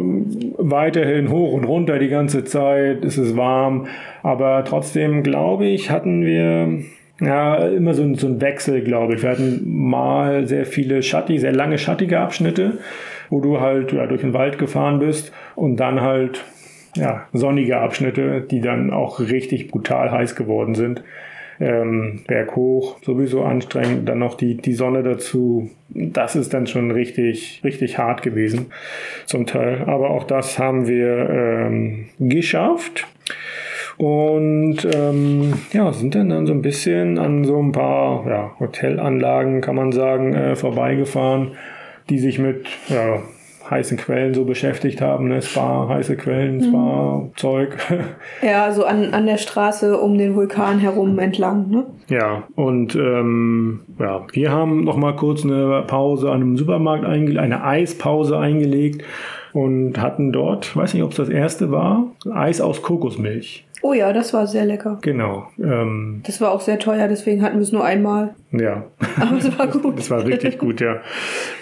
[0.57, 3.05] weiterhin hoch und runter die ganze Zeit.
[3.05, 3.87] Es ist warm.
[4.21, 6.79] Aber trotzdem, glaube ich, hatten wir
[7.21, 9.23] ja immer so, ein- so einen Wechsel, glaube ich.
[9.23, 12.79] Wir hatten mal sehr viele schattige, sehr lange schattige Abschnitte,
[13.29, 16.43] wo du halt ja, durch den Wald gefahren bist und dann halt
[16.95, 21.03] ja, sonnige Abschnitte, die dann auch richtig brutal heiß geworden sind.
[21.61, 25.69] Ähm, berghoch, sowieso anstrengend, dann noch die, die Sonne dazu.
[25.89, 28.67] Das ist dann schon richtig, richtig hart gewesen
[29.25, 29.83] zum Teil.
[29.85, 33.07] Aber auch das haben wir ähm, geschafft.
[33.97, 39.59] Und ähm, ja, sind dann, dann so ein bisschen an so ein paar ja, Hotelanlagen,
[39.59, 41.57] kann man sagen, äh, vorbeigefahren,
[42.09, 43.21] die sich mit ja,
[43.69, 45.27] heißen Quellen so beschäftigt haben.
[45.27, 45.41] Ne?
[45.41, 47.77] Spa, heiße Quellen, Spa-Zeug.
[48.41, 51.85] Ja, so an, an der Straße um den Vulkan herum entlang, ne?
[52.07, 57.39] ja, und ähm, ja, wir haben noch mal kurz eine Pause an einem Supermarkt eingelegt,
[57.39, 59.03] eine Eispause eingelegt
[59.53, 63.65] und hatten dort, weiß nicht, ob es das erste war, Eis aus Kokosmilch.
[63.81, 64.99] Oh ja, das war sehr lecker.
[65.01, 65.47] Genau.
[65.61, 68.35] Ähm, Das war auch sehr teuer, deswegen hatten wir es nur einmal.
[68.51, 68.83] ja.
[69.19, 69.97] Aber es war gut.
[69.99, 70.97] Das war richtig gut, ja.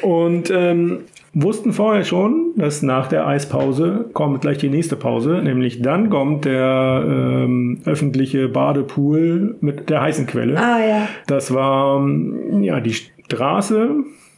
[0.01, 0.99] Und ähm,
[1.33, 6.45] wussten vorher schon, dass nach der Eispause kommt gleich die nächste Pause, nämlich dann kommt
[6.45, 10.57] der ähm, öffentliche Badepool mit der heißen Quelle.
[10.57, 11.07] Ah ja.
[11.27, 13.89] Das war ähm, ja die Straße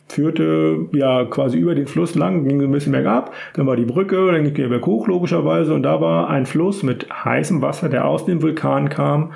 [0.09, 4.31] führte ja quasi über den Fluss lang, ging ein bisschen bergab, dann war die Brücke,
[4.31, 5.73] dann ging der Berg hoch logischerweise.
[5.73, 9.33] Und da war ein Fluss mit heißem Wasser, der aus dem Vulkan kam.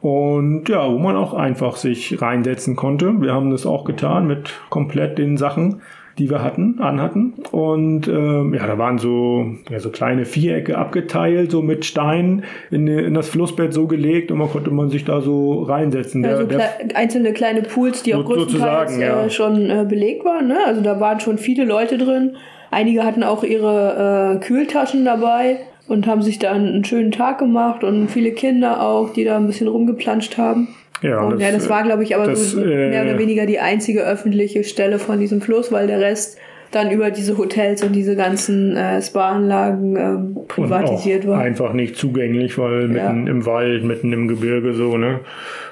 [0.00, 3.20] Und ja, wo man auch einfach sich reinsetzen konnte.
[3.20, 5.80] Wir haben das auch getan mit komplett den Sachen,
[6.18, 7.34] die wir hatten, anhatten.
[7.52, 12.86] Und ähm, ja, da waren so, ja, so kleine Vierecke abgeteilt, so mit Steinen in,
[12.88, 16.22] in das Flussbett so gelegt und man konnte man sich da so reinsetzen.
[16.24, 19.24] Ja, Der- so der- klei- einzelne kleine Pools, die auch So- größtenteils sozusagen, ja.
[19.26, 20.48] äh, schon äh, belegt waren.
[20.48, 20.56] Ne?
[20.66, 22.36] Also da waren schon viele Leute drin.
[22.70, 27.84] Einige hatten auch ihre äh, Kühltaschen dabei und haben sich da einen schönen Tag gemacht
[27.84, 30.68] und viele Kinder auch, die da ein bisschen rumgeplanscht haben.
[31.02, 33.46] Ja, und das, ja, das war, glaube ich, aber das, so mehr äh, oder weniger
[33.46, 36.38] die einzige öffentliche Stelle von diesem Fluss, weil der Rest
[36.72, 41.40] dann über diese Hotels und diese ganzen äh, Spa-Anlagen ähm, und privatisiert auch war.
[41.40, 43.12] Einfach nicht zugänglich, weil Ja.
[43.12, 45.20] mitten im Wald, mitten im Gebirge so, ne?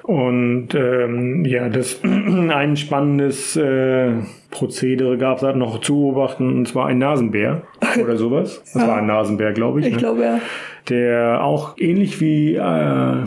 [0.03, 4.13] Und ähm, ja, das ein spannendes äh,
[4.55, 7.63] Prozedere gab es halt noch zu beobachten, und zwar ein Nasenbär
[8.01, 8.63] oder sowas.
[8.73, 9.87] Das war ein Nasenbär, glaube ich.
[9.87, 9.99] Ich ne?
[9.99, 10.41] glaube, ja.
[10.89, 12.61] der auch ähnlich wie, äh,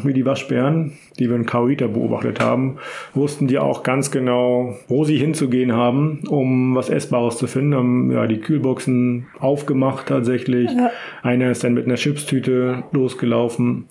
[0.03, 2.77] wie die Waschbären, die wir in Kauita beobachtet haben,
[3.13, 7.75] wussten die auch ganz genau, wo sie hinzugehen haben, um was Essbares zu finden.
[7.75, 10.71] Haben ja die Kühlboxen aufgemacht tatsächlich.
[10.71, 10.91] Ja.
[11.21, 13.85] Einer ist dann mit einer Chipstüte losgelaufen.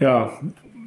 [0.00, 0.30] Ja,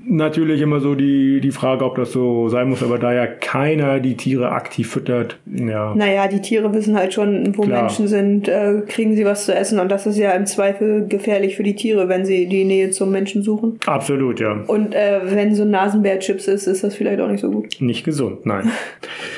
[0.07, 3.99] natürlich immer so die, die Frage, ob das so sein muss, aber da ja keiner
[3.99, 5.93] die Tiere aktiv füttert, ja.
[5.95, 7.81] Naja, die Tiere wissen halt schon, wo Klar.
[7.81, 11.55] Menschen sind, äh, kriegen sie was zu essen und das ist ja im Zweifel gefährlich
[11.55, 13.79] für die Tiere, wenn sie die Nähe zum Menschen suchen.
[13.85, 14.63] Absolut, ja.
[14.67, 17.79] Und äh, wenn so ein Nasenbär-Chips ist, ist das vielleicht auch nicht so gut.
[17.79, 18.71] Nicht gesund, nein.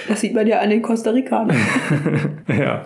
[0.07, 1.57] Das sieht man ja an den Costa Ricanern.
[2.47, 2.85] Ja.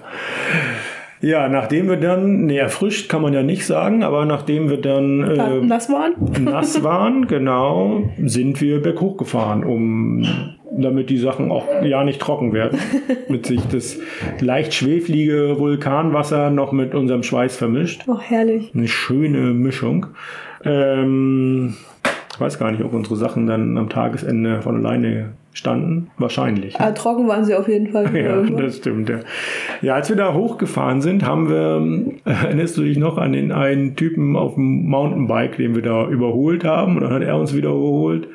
[1.22, 5.24] Ja, nachdem wir dann, nee, erfrischt kann man ja nicht sagen, aber nachdem wir dann
[5.24, 6.14] äh, das waren?
[6.44, 10.24] nass waren, genau, sind wir berghoch gefahren, um
[10.72, 12.80] damit die Sachen auch ja nicht trocken werden.
[13.30, 14.00] mit sich das
[14.40, 18.06] leicht schweflige Vulkanwasser noch mit unserem Schweiß vermischt.
[18.08, 18.72] Ach, herrlich.
[18.76, 20.08] Eine schöne Mischung.
[20.64, 21.76] Ähm,
[22.32, 26.12] ich weiß gar nicht, ob unsere Sachen dann am Tagesende von alleine standen.
[26.18, 26.80] Wahrscheinlich.
[26.80, 28.08] Ah, trocken waren sie auf jeden Fall.
[28.18, 29.20] Ja, das stimmt, ja.
[29.82, 33.52] Ja, als wir da hochgefahren sind, haben wir, äh, erinnerst du dich noch an den
[33.52, 36.96] einen Typen auf dem Mountainbike, den wir da überholt haben?
[36.96, 38.28] Und dann hat er uns wieder überholt.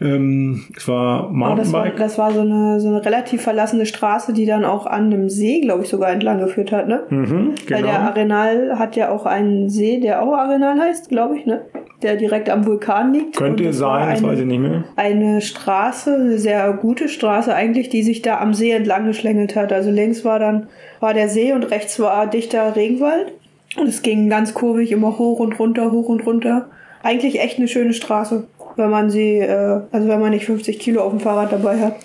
[0.00, 1.96] Ähm, es war Aber das war, Mountainbike.
[1.96, 5.60] das war so eine, so eine relativ verlassene Straße, die dann auch an einem See,
[5.60, 7.02] glaube ich, sogar entlang geführt hat, ne?
[7.10, 7.92] mhm, Weil der genau.
[7.92, 11.60] Arenal hat ja auch einen See, der auch Arenal heißt, glaube ich, ne?
[12.02, 13.36] Der direkt am Vulkan liegt.
[13.36, 14.84] Könnte das sein, das eine, weiß ich nicht mehr.
[14.96, 19.70] Eine Straße, eine sehr gute Straße eigentlich, die sich da am See entlang geschlängelt hat.
[19.70, 20.68] Also links war dann
[21.00, 23.32] war der See und rechts war dichter Regenwald.
[23.76, 26.68] Und es ging ganz kurvig immer hoch und runter, hoch und runter.
[27.02, 28.46] Eigentlich echt eine schöne Straße,
[28.80, 31.96] wenn man sie, äh, also wenn man nicht 50 Kilo auf dem Fahrrad dabei hat.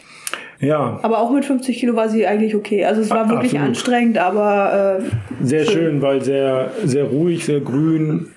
[0.59, 2.85] Ja, Aber auch mit 50 Kilo war sie eigentlich okay.
[2.85, 3.67] Also es war wirklich absolut.
[3.67, 8.27] anstrengend, aber äh, sehr schön, weil sehr, sehr ruhig, sehr grün.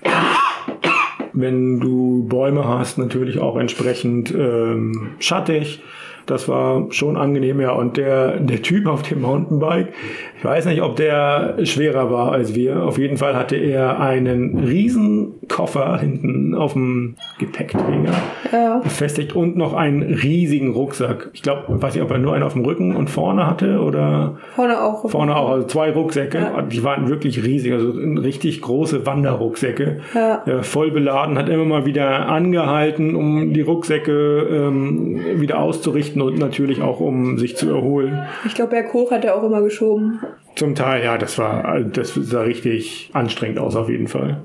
[1.33, 5.81] wenn du Bäume hast, natürlich auch entsprechend ähm, schattig.
[6.25, 7.71] Das war schon angenehm, ja.
[7.71, 9.93] Und der, der Typ auf dem Mountainbike,
[10.39, 12.83] ich weiß nicht, ob der schwerer war als wir.
[12.83, 18.13] Auf jeden Fall hatte er einen riesen Koffer hinten auf dem Gepäckträger
[18.51, 18.77] Ja.
[18.79, 21.29] befestigt und noch einen riesigen Rucksack.
[21.33, 24.37] Ich glaube, weiß nicht, ob er nur einen auf dem Rücken und vorne hatte oder
[24.55, 25.09] Vorne auch.
[25.09, 26.37] vorne auch, also zwei Rucksäcke.
[26.37, 26.61] Ja.
[26.61, 29.99] Die waren wirklich riesig, also richtig große Wanderrucksäcke.
[30.15, 30.43] Ja.
[30.45, 36.37] Äh, voll beladen, hat immer mal wieder angehalten, um die Rucksäcke ähm, wieder auszurichten und
[36.39, 38.19] natürlich auch um sich zu erholen.
[38.45, 40.19] Ich glaube, Berg hoch hat er auch immer geschoben.
[40.55, 44.41] Zum Teil, ja, das war, das sah richtig anstrengend aus auf jeden Fall.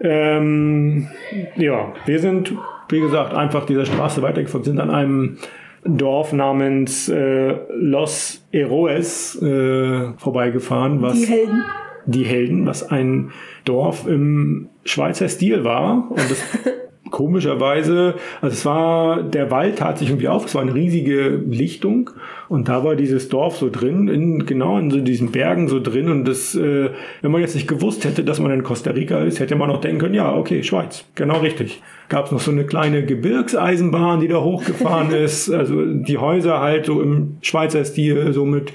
[0.00, 1.08] Ähm,
[1.56, 2.52] ja, wir sind,
[2.88, 5.38] wie gesagt, einfach dieser Straße weitergefahren, sind an einem
[5.84, 11.64] Dorf namens äh, Los Heroes äh, vorbeigefahren, was Die Helden.
[12.06, 13.32] die Helden, was ein
[13.64, 16.08] Dorf im Schweizer Stil war.
[16.10, 16.42] Und das
[17.12, 22.10] komischerweise, also es war, der Wald tat sich irgendwie auf, es war eine riesige Lichtung
[22.48, 26.10] und da war dieses Dorf so drin, in, genau in so diesen Bergen so drin
[26.10, 26.90] und das, äh,
[27.20, 29.80] wenn man jetzt nicht gewusst hätte, dass man in Costa Rica ist, hätte man noch
[29.80, 31.80] denken können, ja, okay, Schweiz, genau richtig.
[32.08, 36.86] Gab es noch so eine kleine Gebirgseisenbahn, die da hochgefahren ist, also die Häuser halt
[36.86, 38.72] so im Schweizer Stil, so mit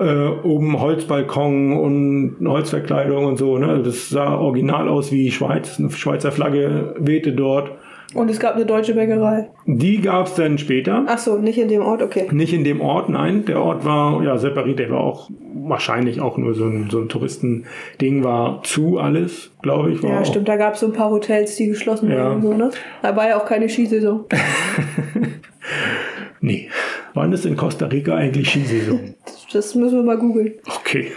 [0.00, 3.58] äh, oben Holzbalkon und Holzverkleidung und so.
[3.58, 3.68] Ne?
[3.68, 5.78] Also Das sah original aus wie Schweiz.
[5.78, 7.70] Eine Schweizer Flagge wehte dort.
[8.12, 9.50] Und es gab eine deutsche Bäckerei.
[9.66, 11.04] Die gab es dann später.
[11.06, 12.26] Ach so, nicht in dem Ort, okay.
[12.32, 13.44] Nicht in dem Ort, nein.
[13.44, 14.80] Der Ort war ja separiert.
[14.80, 18.24] Der war auch wahrscheinlich auch nur so ein, so ein Touristending.
[18.24, 20.02] War zu alles, glaube ich.
[20.02, 22.24] Ja, stimmt, da gab es so ein paar Hotels, die geschlossen Ja.
[22.24, 22.70] waren und so, ne?
[23.02, 24.24] Da war ja auch keine Skisaison.
[26.40, 26.68] Nee.
[27.14, 29.14] Wann ist in Costa Rica eigentlich Skisaison?
[29.52, 30.52] Das müssen wir mal googeln.
[30.66, 31.12] Okay.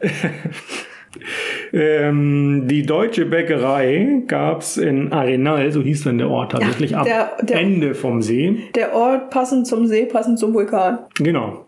[1.72, 7.36] ähm, die deutsche Bäckerei gab's in Arenal, so hieß dann der Ort tatsächlich, ab der-
[7.42, 8.58] der- Ende vom See.
[8.74, 10.98] Der Ort passend zum See, passend zum Vulkan.
[11.18, 11.66] Genau.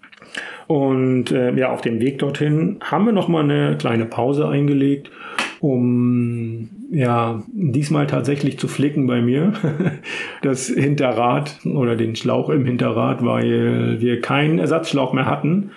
[0.66, 5.10] Und äh, ja, auf dem Weg dorthin haben wir noch mal eine kleine Pause eingelegt,
[5.64, 9.54] um ja diesmal tatsächlich zu flicken bei mir
[10.42, 15.70] das Hinterrad oder den Schlauch im Hinterrad, weil wir keinen Ersatzschlauch mehr hatten.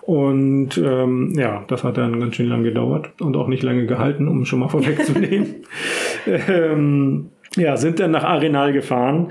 [0.00, 4.28] Und ähm, ja, das hat dann ganz schön lang gedauert und auch nicht lange gehalten,
[4.28, 5.56] um schon mal vorwegzunehmen.
[6.26, 9.30] ähm, ja, sind dann nach Arenal gefahren,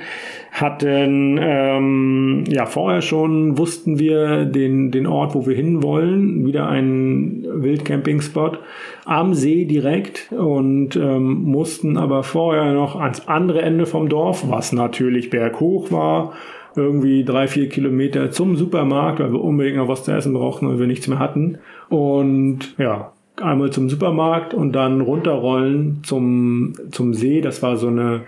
[0.52, 7.46] hatten ähm, ja vorher schon wussten wir den den Ort, wo wir hinwollen, wieder ein
[7.50, 8.60] Wildcamping-Spot
[9.06, 14.72] am See direkt und ähm, mussten aber vorher noch ans andere Ende vom Dorf, was
[14.72, 16.34] natürlich berghoch war,
[16.76, 20.80] irgendwie drei vier Kilometer zum Supermarkt, weil wir unbedingt noch was zu essen brauchten, weil
[20.80, 27.42] wir nichts mehr hatten und ja einmal zum Supermarkt und dann runterrollen zum, zum See.
[27.42, 28.22] Das war so eine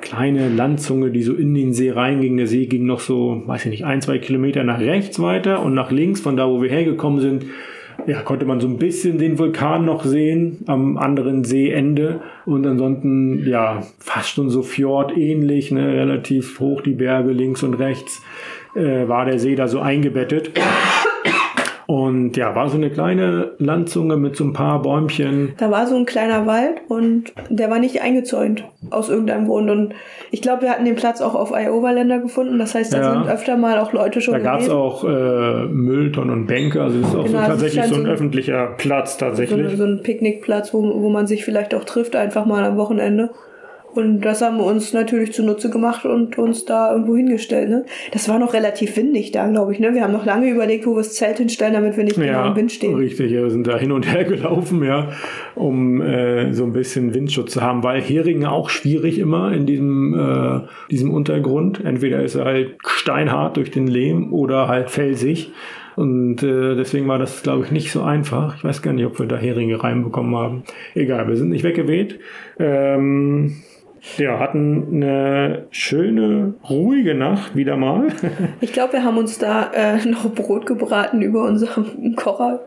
[0.00, 2.36] kleine Landzunge, die so in den See reinging.
[2.36, 5.74] Der See ging noch so, weiß ich nicht, ein, zwei Kilometer nach rechts weiter und
[5.74, 7.46] nach links von da, wo wir hergekommen sind,
[8.06, 13.46] ja, konnte man so ein bisschen den Vulkan noch sehen am anderen Seeende und ansonsten,
[13.46, 18.22] ja, fast schon so Fjord ähnlich, ne, relativ hoch die Berge links und rechts,
[18.74, 20.52] äh, war der See da so eingebettet.
[21.90, 25.54] Und ja, war so eine kleine Landzunge mit so ein paar Bäumchen.
[25.58, 29.68] Da war so ein kleiner Wald und der war nicht eingezäunt aus irgendeinem Grund.
[29.70, 29.94] Und
[30.30, 32.60] ich glaube, wir hatten den Platz auch auf Iowa-Länder gefunden.
[32.60, 33.12] Das heißt, da Ja.
[33.14, 37.00] sind öfter mal auch Leute schon Da gab es auch äh, Mülltonnen und Bänke, also
[37.00, 39.58] es ist auch Genau, so tatsächlich scheint so ein so ein- öffentlicher Platz so, tatsächlich.
[39.58, 43.30] eine, so ein Picknickplatz, wo, wo man sich vielleicht auch trifft, einfach mal am Wochenende.
[43.92, 47.68] Und das haben wir uns natürlich zunutze gemacht und uns da irgendwo hingestellt.
[47.68, 47.84] Ne?
[48.12, 49.80] Das war noch relativ windig da, glaube ich.
[49.80, 49.94] Ne?
[49.94, 52.48] Wir haben noch lange überlegt, wo wir das Zelt hinstellen, damit wir nicht genau ja,
[52.48, 52.94] im Wind stehen.
[52.94, 53.32] richtig.
[53.32, 55.08] Wir sind da hin und her gelaufen, ja,
[55.54, 60.14] um äh, so ein bisschen Windschutz zu haben, weil Heringe auch schwierig immer in diesem,
[60.14, 60.60] äh,
[60.90, 61.84] diesem Untergrund.
[61.84, 65.50] Entweder ist er halt steinhart durch den Lehm oder halt felsig.
[65.96, 68.56] Und äh, deswegen war das, glaube ich, nicht so einfach.
[68.56, 70.62] Ich weiß gar nicht, ob wir da Heringe reinbekommen haben.
[70.94, 72.20] Egal, wir sind nicht weggeweht.
[72.58, 73.56] Ähm,
[74.16, 78.08] ja, hatten eine schöne, ruhige Nacht wieder mal.
[78.60, 82.60] Ich glaube, wir haben uns da äh, noch Brot gebraten über unserem Kocher.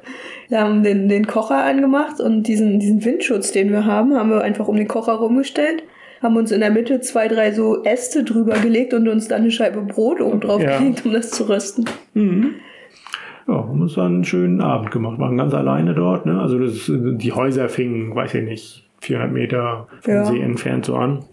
[0.50, 4.42] Wir haben den, den Kocher angemacht und diesen, diesen Windschutz, den wir haben, haben wir
[4.42, 5.84] einfach um den Kocher rumgestellt.
[6.22, 9.52] Haben uns in der Mitte zwei, drei so Äste drüber gelegt und uns dann eine
[9.52, 10.78] Scheibe Brot oben drauf Ja.
[10.78, 11.86] gelegt, um das zu rösten.
[12.16, 15.20] Ja, haben uns dann einen schönen Abend gemacht.
[15.20, 16.26] Waren ganz alleine dort.
[16.26, 16.40] Ne?
[16.40, 20.26] Also das, die Häuser fingen, weiß ich nicht, 400 Meter vom Ja.
[20.26, 21.26] See entfernt so an.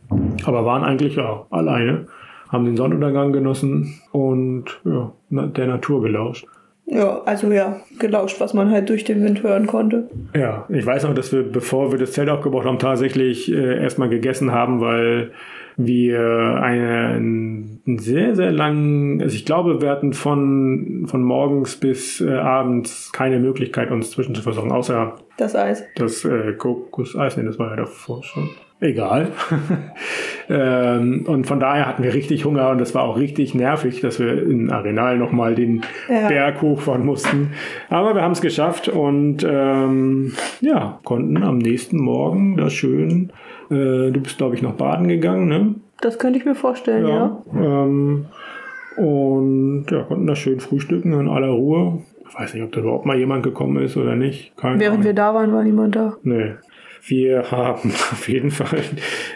[0.45, 2.07] Aber waren eigentlich ja alleine.
[2.49, 6.47] Haben den Sonnenuntergang genossen und ja, der Natur gelauscht.
[6.91, 10.11] Ja, also ja, gelauscht, was man halt durch den Wind hören konnte.
[10.35, 14.09] Ja, ich weiß noch, dass wir, bevor wir das Zelt aufgebaut haben, tatsächlich äh, erstmal
[14.09, 15.31] gegessen haben, weil
[15.77, 22.21] wir einen, einen sehr, sehr langen, also ich glaube, wir hatten von, von morgens bis
[22.21, 25.85] äh, abends keine Möglichkeit, uns zwischen zu versorgen, außer Das Eis.
[25.95, 28.51] das äh, Kokoseis, nee, das war ja davor schon.
[28.81, 29.29] Egal.
[30.49, 34.19] ähm, und von daher hatten wir richtig Hunger und das war auch richtig nervig, dass
[34.19, 36.29] wir in Arenal nochmal den Ja.
[36.29, 37.51] Berg hochfahren mussten.
[37.91, 43.31] Aber wir haben es geschafft und ähm, ja, konnten am nächsten Morgen da schön,
[43.71, 45.75] äh, du bist glaube ich noch baden gegangen, ne?
[46.01, 47.43] Das könnte ich mir vorstellen, ja.
[47.55, 48.27] Ähm,
[48.97, 51.99] und ja, konnten da schön frühstücken in aller Ruhe.
[52.29, 54.57] Ich weiß nicht, ob da überhaupt mal jemand gekommen ist oder nicht.
[54.57, 55.05] Keine Während Ahnung.
[55.05, 56.15] wir da waren, war niemand da.
[56.23, 56.53] Nee.
[57.07, 58.83] Wir haben auf jeden Fall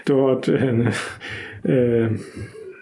[0.05, 0.93] dort äh, eine,
[1.65, 2.09] äh,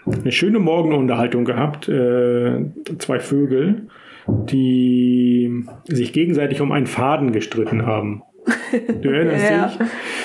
[0.06, 1.88] eine schöne Morgenunterhaltung gehabt.
[1.88, 2.64] Äh,
[2.98, 3.88] zwei Vögel,
[4.26, 8.22] die sich gegenseitig um einen Faden gestritten haben.
[9.02, 9.66] Du erinnerst Ja.
[9.66, 9.78] dich?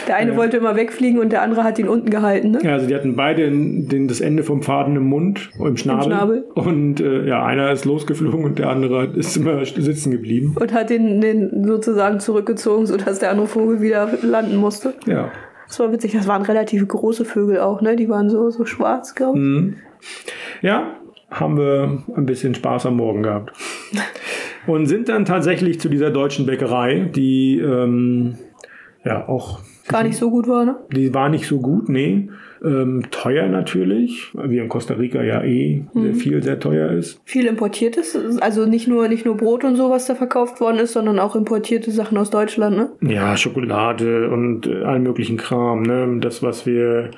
[0.07, 0.37] Der eine Ja.
[0.37, 2.59] wollte immer wegfliegen und der andere hat ihn unten gehalten, ne?
[2.63, 6.05] Ja, also die hatten beide den, den, das Ende vom Faden im Mund, im Schnabel.
[6.05, 6.45] Schnabel.
[6.55, 10.55] Und äh, ja, einer ist losgeflogen und der andere ist immer sitzen geblieben.
[10.59, 14.93] Und hat den, den sozusagen zurückgezogen, sodass der andere Vogel wieder landen musste.
[15.05, 15.31] Ja.
[15.67, 17.95] Das war witzig, das waren relativ große Vögel auch, ne?
[17.97, 19.43] Die waren so, so schwarz, glaube ich.
[19.43, 19.75] Mhm.
[20.61, 20.93] Ja,
[21.29, 23.51] haben wir ein bisschen Spaß am Morgen gehabt.
[24.67, 28.37] Und sind dann tatsächlich zu dieser deutschen Bäckerei, die ähm,
[29.03, 30.75] ja auch, Gar nicht so gut war, ne?
[30.91, 32.29] die war nicht so gut, nee.
[32.63, 37.21] Ähm, teuer natürlich, wie in Costa Rica ja eh sehr viel sehr teuer ist.
[37.25, 40.93] Viel importiertes, also nicht nur, nicht nur Brot und so, was da verkauft worden ist,
[40.93, 42.89] sondern auch importierte Sachen aus Deutschland, ne?
[43.01, 45.83] Ja, Schokolade und äh, allen möglichen Kram.
[45.83, 46.17] Ne?
[46.19, 47.11] Das, was wir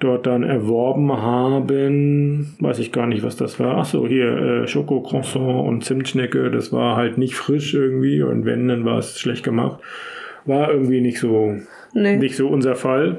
[0.00, 3.76] dort dann erworben haben, weiß ich gar nicht, was das war.
[3.78, 6.50] Ach so, hier äh, Schokocroissant und Zimtschnecke.
[6.50, 9.80] Das war halt nicht frisch irgendwie und wenn, dann war es schlecht gemacht.
[10.46, 11.54] War irgendwie nicht so,
[11.92, 12.16] Nee.
[12.16, 13.18] nicht so unser Fall.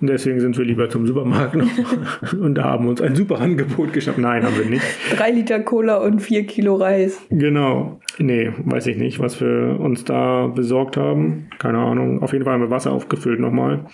[0.00, 1.66] Und deswegen sind wir lieber zum Supermarkt noch
[2.40, 4.18] und da haben uns ein super Angebot geschafft.
[4.18, 4.82] Nein, haben wir nicht.
[5.16, 7.20] Drei Liter Cola und vier Kilo Reis.
[7.28, 8.00] Genau.
[8.18, 11.48] Nee, weiß ich nicht, was wir uns da besorgt haben.
[11.58, 12.22] Keine Ahnung.
[12.22, 13.86] Auf jeden Fall haben wir Wasser aufgefüllt nochmal.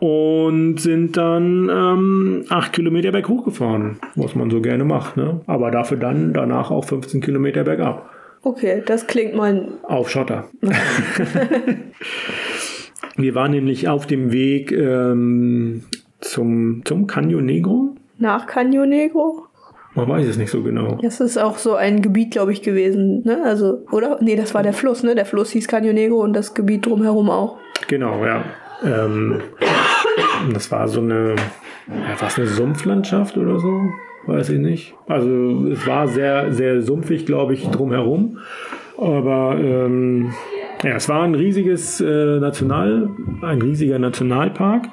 [0.00, 5.16] Und sind dann ähm, acht Kilometer berghoch gefahren, was man so gerne macht.
[5.16, 5.40] Ne?
[5.46, 8.10] Aber dafür dann danach auch 15 Kilometer bergab.
[8.42, 9.68] Okay, das klingt mal.
[9.82, 10.48] Auf Schotter.
[13.18, 15.82] wir waren nämlich auf dem Weg ähm,
[16.20, 17.96] zum, zum Canyon Negro.
[18.18, 19.44] Nach Canyo Negro?
[19.94, 20.98] Man weiß es nicht so genau.
[21.02, 23.42] Das ist auch so ein Gebiet, glaube ich, gewesen, ne?
[23.44, 24.18] Also, oder?
[24.20, 25.14] Nee, das war der Fluss, ne?
[25.14, 27.56] Der Fluss hieß Canyo Negro und das Gebiet drumherum auch.
[27.88, 28.44] Genau, ja.
[28.84, 29.40] Ähm,
[30.52, 31.34] das war so eine,
[31.88, 33.82] ja, war eine Sumpflandschaft oder so?
[34.26, 34.94] Weiß ich nicht.
[35.08, 38.38] Also es war sehr, sehr sumpfig, glaube ich, drumherum.
[38.98, 40.32] Aber ähm,
[40.82, 43.10] ja, es war ein riesiges äh, National,
[43.42, 44.86] ein riesiger Nationalpark.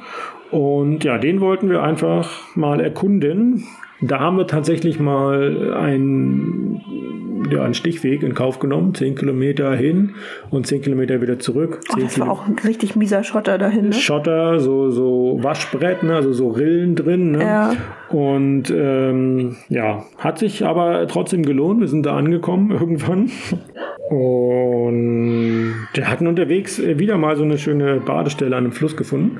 [0.51, 3.65] Und ja, den wollten wir einfach mal erkunden.
[4.07, 6.81] Da haben wir tatsächlich mal einen,
[7.51, 8.93] ja, einen Stichweg in Kauf genommen.
[8.93, 10.15] Zehn Kilometer hin
[10.49, 11.79] und zehn Kilometer wieder zurück.
[11.91, 13.93] Oh, das war Kilo- auch ein richtig mieser Schotter dahin, ne?
[13.93, 16.15] Schotter, so, so Waschbrett, ne?
[16.15, 17.31] also so Rillen drin.
[17.31, 17.43] Ne?
[17.43, 17.73] Ja.
[18.09, 21.79] Und ähm, ja, hat sich aber trotzdem gelohnt.
[21.81, 23.29] Wir sind da angekommen irgendwann.
[24.09, 29.39] Und wir hatten unterwegs wieder mal so eine schöne Badestelle an einem Fluss gefunden,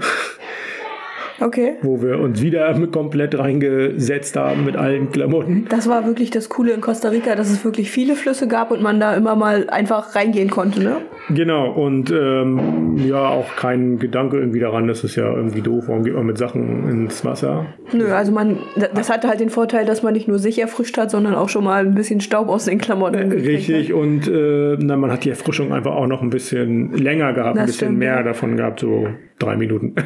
[1.40, 1.74] Okay.
[1.82, 5.66] wo wir uns wieder komplett reingesetzt haben mit allen Klamotten.
[5.70, 8.82] Das war wirklich das Coole in Costa Rica, dass es wirklich viele Flüsse gab und
[8.82, 10.98] man da immer mal einfach reingehen konnte, ne?
[11.30, 16.04] Genau, und ähm, ja, auch kein Gedanke irgendwie daran, das ist ja irgendwie doof, warum
[16.04, 17.66] geht man mit Sachen ins Wasser?
[17.94, 18.60] Nö, also man,
[18.94, 21.64] das hatte halt den Vorteil, dass man nicht nur sich erfrischt hat, sondern auch schon
[21.64, 25.30] mal ein bisschen Staub aus den Klamotten gekriegt Richtig, und äh, na, man hat die
[25.32, 28.24] Erfrischung einfach auch noch ein bisschen länger gehabt, ein Das bisschen stimmt, mehr ja.
[28.24, 29.08] davon gehabt, so
[29.40, 29.96] drei Minuten.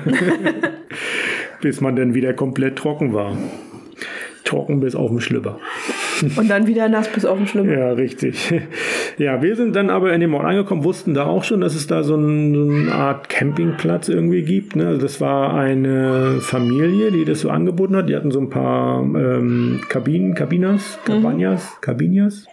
[1.62, 3.36] bis man dann wieder komplett trocken war.
[4.46, 5.60] Trocken bis auf den Schlüpper.
[6.22, 6.38] hat.
[6.38, 7.70] Und dann wieder nass bis auf den Schlimm.
[7.70, 8.52] Ja, richtig.
[9.20, 11.86] Ja, wir sind dann aber in dem Ort angekommen, wussten da auch schon, dass es
[11.88, 14.76] da so, ein, so eine Art Campingplatz irgendwie gibt.
[14.76, 14.88] Ne?
[14.88, 18.10] Also das war eine Familie, die das so angeboten hat.
[18.10, 22.48] Die hatten so ein paar ähm, Kabinen, Kabinas, Cabanas, Cabinas,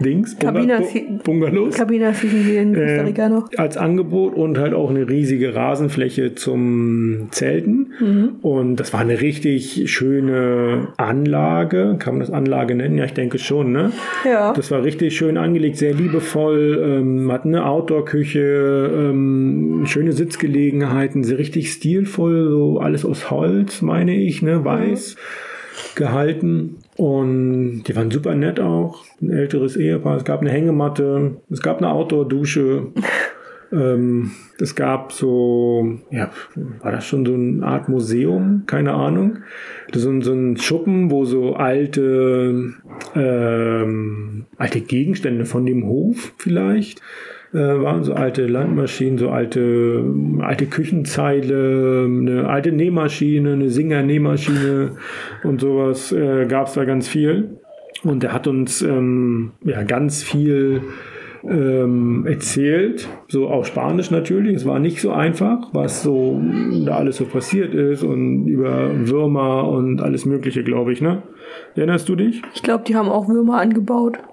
[0.00, 1.74] Dings, Bunga- Cabinas, Bu- Bungalows.
[1.76, 3.48] Kabinas hießen sie in Costa Äh, Rica noch.
[3.56, 7.92] als Angebot und halt auch eine riesige Rasenfläche zum Zelten.
[8.00, 8.28] Mhm.
[8.42, 11.96] Und das war eine richtig schöne Anlage.
[11.98, 12.96] Kann man das Anlage nennen?
[12.98, 13.92] Ja, ich denke schon, ne?
[14.24, 14.52] Ja.
[14.54, 21.38] Das war richtig schön angelegt, sehr liebevoll, ähm, hat eine Outdoor-Küche, ähm, schöne Sitzgelegenheiten, sehr
[21.38, 25.16] richtig stilvoll, so alles aus Holz, meine ich, ne, weiß.
[25.94, 29.04] gehalten und die waren super nett auch.
[29.22, 30.18] Ein älteres Ehepaar.
[30.18, 32.88] Es gab eine Hängematte, es gab eine Outdoor-Dusche.
[33.72, 36.30] ähm, es gab so, ja,
[36.82, 38.64] war das schon so eine Art Museum?
[38.66, 39.38] Keine Ahnung.
[39.92, 42.74] So, so ein Schuppen, wo so alte,
[43.14, 47.00] ähm, alte Gegenstände von dem Hof vielleicht
[47.52, 50.04] äh, waren so alte Landmaschinen, so alte,
[50.40, 54.92] alte Küchenzeile, eine alte Nähmaschine, eine Singer-Nähmaschine
[55.42, 57.58] und sowas äh, gab es da ganz viel.
[58.02, 60.82] Und er hat uns ähm, ja ganz viel
[61.44, 64.56] ähm, erzählt, so auf Spanisch natürlich.
[64.56, 66.40] Es war nicht so einfach, was so
[66.84, 71.00] da alles so passiert ist und über Würmer und alles Mögliche, glaube ich.
[71.00, 71.22] Ne?
[71.74, 72.42] Erinnerst du dich?
[72.54, 74.18] Ich glaube, die haben auch Würmer angebaut.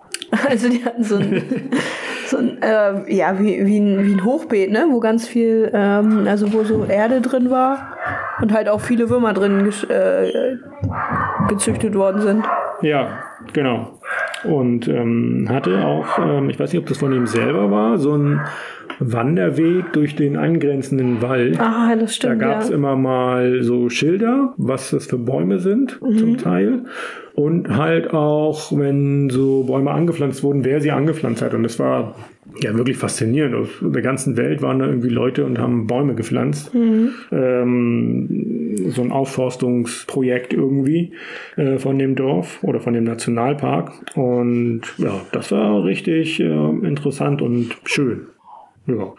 [0.50, 1.42] Also die hatten so ein,
[2.26, 4.88] so ein äh, ja, wie, wie, ein, wie ein Hochbeet, ne?
[4.90, 7.96] wo ganz viel, ähm, also wo so Erde drin war
[8.42, 10.58] und halt auch viele Würmer drin äh,
[11.48, 12.46] gezüchtet worden sind.
[12.82, 13.20] Ja,
[13.54, 14.00] genau.
[14.44, 18.14] Und ähm, hatte auch, ähm, ich weiß nicht, ob das von ihm selber war, so
[18.16, 18.42] ein
[19.00, 21.60] Wanderweg durch den angrenzenden Wald.
[21.60, 22.42] Ah, das stimmt.
[22.42, 22.76] Da gab es ja.
[22.76, 26.18] immer mal so Schilder, was das für Bäume sind, Mhm.
[26.18, 26.84] zum Teil.
[27.34, 31.54] Und halt auch, wenn so Bäume angepflanzt wurden, wer sie angepflanzt hat.
[31.54, 32.16] Und das war
[32.62, 33.56] ja wirklich faszinierend.
[33.56, 36.74] Aus der ganzen Welt waren da irgendwie Leute und haben Bäume gepflanzt.
[36.74, 37.12] Mhm.
[37.32, 41.14] Ähm, so ein Aufforstungsprojekt irgendwie
[41.56, 43.92] äh, von dem Dorf oder von dem Nationalpark.
[44.16, 48.28] Und ja, das war richtig äh, interessant und schön.
[48.88, 49.14] Ja,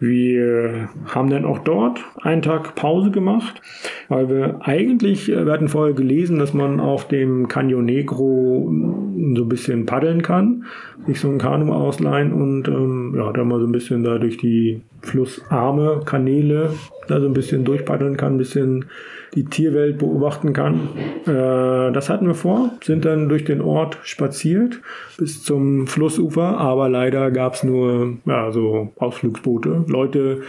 [0.00, 3.62] wir haben dann auch dort einen Tag Pause gemacht,
[4.10, 9.34] weil wir eigentlich, äh, wir hatten vorher gelesen, dass man auf dem Canyon Negro mm,
[9.34, 10.66] so ein bisschen paddeln kann,
[11.06, 14.36] sich so ein Kanu ausleihen und ähm, ja, da mal so ein bisschen da durch
[14.36, 16.74] die Flussarme, Kanäle,
[17.08, 18.84] da so ein bisschen durchpaddeln kann, ein bisschen
[19.34, 20.88] die Tierwelt beobachten kann.
[21.26, 24.80] Äh, das hatten wir vor, sind dann durch den Ort spaziert
[25.18, 29.84] bis zum Flussufer, aber leider gab es nur ja, so Ausflugsboote.
[29.88, 30.42] Leute,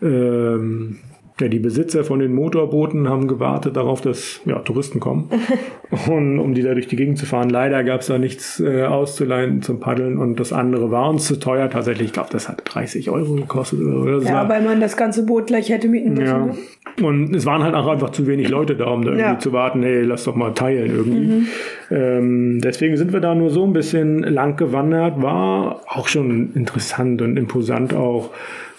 [0.00, 0.98] ähm,
[1.40, 5.30] ja, die Besitzer von den Motorbooten haben gewartet darauf, dass ja, Touristen kommen,
[6.08, 7.50] und, um die da durch die Gegend zu fahren.
[7.50, 11.38] Leider gab es da nichts äh, auszuleihen zum Paddeln und das andere war uns zu
[11.38, 11.70] teuer.
[11.70, 13.80] Tatsächlich, ich glaube, das hat 30 Euro gekostet.
[13.80, 14.28] Oder so.
[14.28, 16.24] Ja, weil man das ganze Boot gleich hätte mieten müssen.
[16.26, 16.46] Ja.
[16.46, 16.54] Ne?
[17.00, 19.38] Und es waren halt auch einfach zu wenig Leute da, um da irgendwie Ja.
[19.38, 21.46] zu warten, hey, lass doch mal teilen irgendwie.
[21.90, 25.22] Ähm, deswegen sind wir da nur so ein bisschen lang gewandert.
[25.22, 28.30] War auch schon interessant und imposant auch.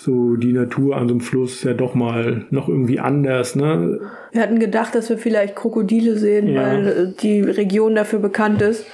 [0.04, 4.02] So die Natur an so einem Fluss ja doch mal noch irgendwie anders, ne?
[4.34, 6.62] Wir hatten gedacht, dass wir vielleicht Krokodile sehen, Ja.
[6.64, 8.86] weil äh, die Region dafür bekannt ist.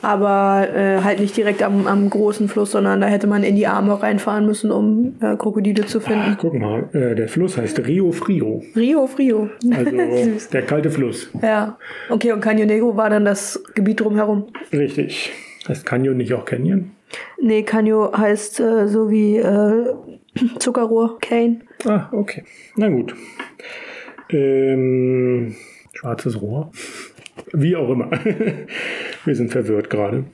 [0.00, 3.66] Aber äh, halt nicht direkt am, am großen Fluss, sondern da hätte man in die
[3.66, 6.36] Arme reinfahren müssen, um äh, Krokodile zu finden.
[6.38, 9.48] Guck mal, äh, der Fluss heißt Rio Frio, Rio Frio.
[9.74, 9.90] also
[10.52, 11.30] der kalte Fluss.
[11.42, 11.78] Ja.
[12.10, 14.44] Okay, und Canyon Negro war dann das Gebiet drumherum.
[14.72, 15.32] Richtig.
[15.66, 16.90] Heißt Canyon nicht auch Canyon?
[17.40, 19.94] Nee, Canyon heißt äh, so wie äh,
[20.58, 21.60] Zuckerrohr, Cane.
[21.84, 22.44] Ah, okay.
[22.76, 23.14] Na gut.
[24.30, 25.54] Ähm,
[25.92, 26.70] schwarzes Rohr.
[27.52, 28.10] Wie auch immer.
[29.24, 30.24] Wir sind verwirrt gerade.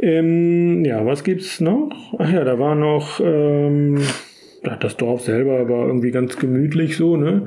[0.00, 1.90] Ähm, ja, was gibt's noch?
[2.18, 4.00] Ach ja, da war noch ähm,
[4.80, 7.46] das Dorf selber war irgendwie ganz gemütlich so, ne?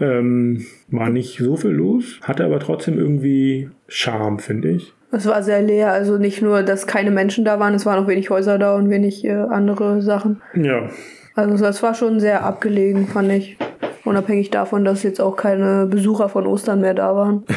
[0.00, 4.92] Ähm, war nicht so viel los, hatte aber trotzdem irgendwie Charme, finde ich.
[5.10, 8.08] Es war sehr leer, also nicht nur, dass keine Menschen da waren, es waren auch
[8.08, 10.42] wenig Häuser da und wenig äh, andere Sachen.
[10.54, 10.90] Ja,
[11.34, 13.56] Also das war schon sehr abgelegen, fand ich.
[14.04, 17.44] Unabhängig davon, dass jetzt auch keine Besucher von Ostern mehr da waren.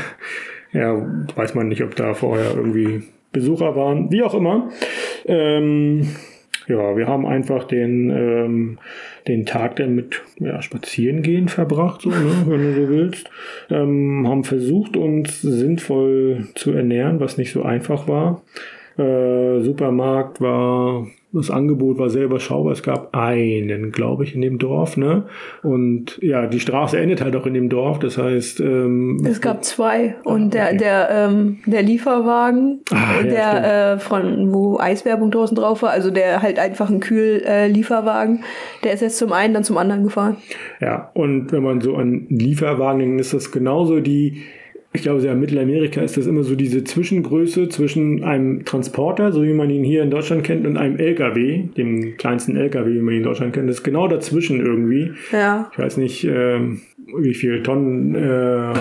[0.73, 0.95] Ja,
[1.35, 4.09] weiß man nicht, ob da vorher irgendwie Besucher waren.
[4.09, 4.69] Wie auch immer.
[5.25, 6.07] Ähm,
[6.67, 8.79] ja, wir haben einfach den, ähm,
[9.27, 13.29] den Tag dann mit ja, Spazierengehen verbracht, so, ne, wenn du so willst.
[13.69, 18.41] Ähm, haben versucht, uns sinnvoll zu ernähren, was nicht so einfach war.
[18.97, 22.73] Äh, Supermarkt war, das Angebot war sehr überschaubar.
[22.73, 25.23] Es gab einen, glaube ich, in dem Dorf, ne?
[25.63, 27.99] Und ja, die Straße endet halt auch in dem Dorf.
[27.99, 30.77] Das heißt, ähm, Es gab zwei und der, okay.
[30.77, 36.11] der, ähm, der Lieferwagen, Ah, ja, der äh, von wo Eiswerbung draußen drauf war, also
[36.11, 38.43] der halt einfach ein Kühl-Lieferwagen, äh, Lieferwagen,
[38.83, 40.37] der ist jetzt zum einen, dann zum anderen gefahren.
[40.79, 44.43] Ja, und wenn man so an Lieferwagen denkt, ist das genauso die,
[44.93, 49.53] ich glaube, in Mittelamerika ist das immer so diese Zwischengröße zwischen einem Transporter, so wie
[49.53, 53.19] man ihn hier in Deutschland kennt, und einem LKW, dem kleinsten LKW, wie man ihn
[53.19, 53.69] in Deutschland kennt.
[53.69, 55.13] Das ist genau dazwischen irgendwie.
[55.31, 55.69] Ja.
[55.71, 56.81] Ich weiß nicht, ähm,
[57.17, 58.73] wie viel Tonnen äh,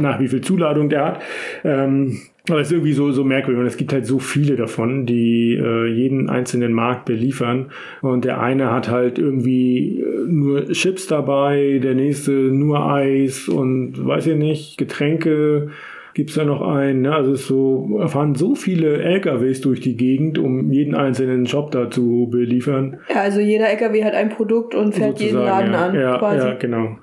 [0.00, 1.22] nach wie viel Zuladung der hat.
[1.64, 2.18] Ähm,
[2.48, 3.60] aber es ist irgendwie so, so merkwürdig.
[3.60, 7.70] Und es gibt halt so viele davon, die äh, jeden einzelnen Markt beliefern.
[8.02, 14.06] Und der eine hat halt irgendwie äh, nur Chips dabei, der nächste nur Eis und
[14.06, 15.70] weiß ich nicht, Getränke
[16.16, 17.02] gibt es ja noch einen.
[17.02, 17.14] Ne?
[17.14, 21.90] Also es so, fahren so viele LKWs durch die Gegend, um jeden einzelnen Shop da
[21.90, 23.00] zu beliefern.
[23.10, 25.86] Ja, also jeder LKW hat ein Produkt und fährt jeden Laden ja.
[25.86, 25.94] an.
[25.94, 26.46] Ja, quasi.
[26.46, 26.96] ja, genau.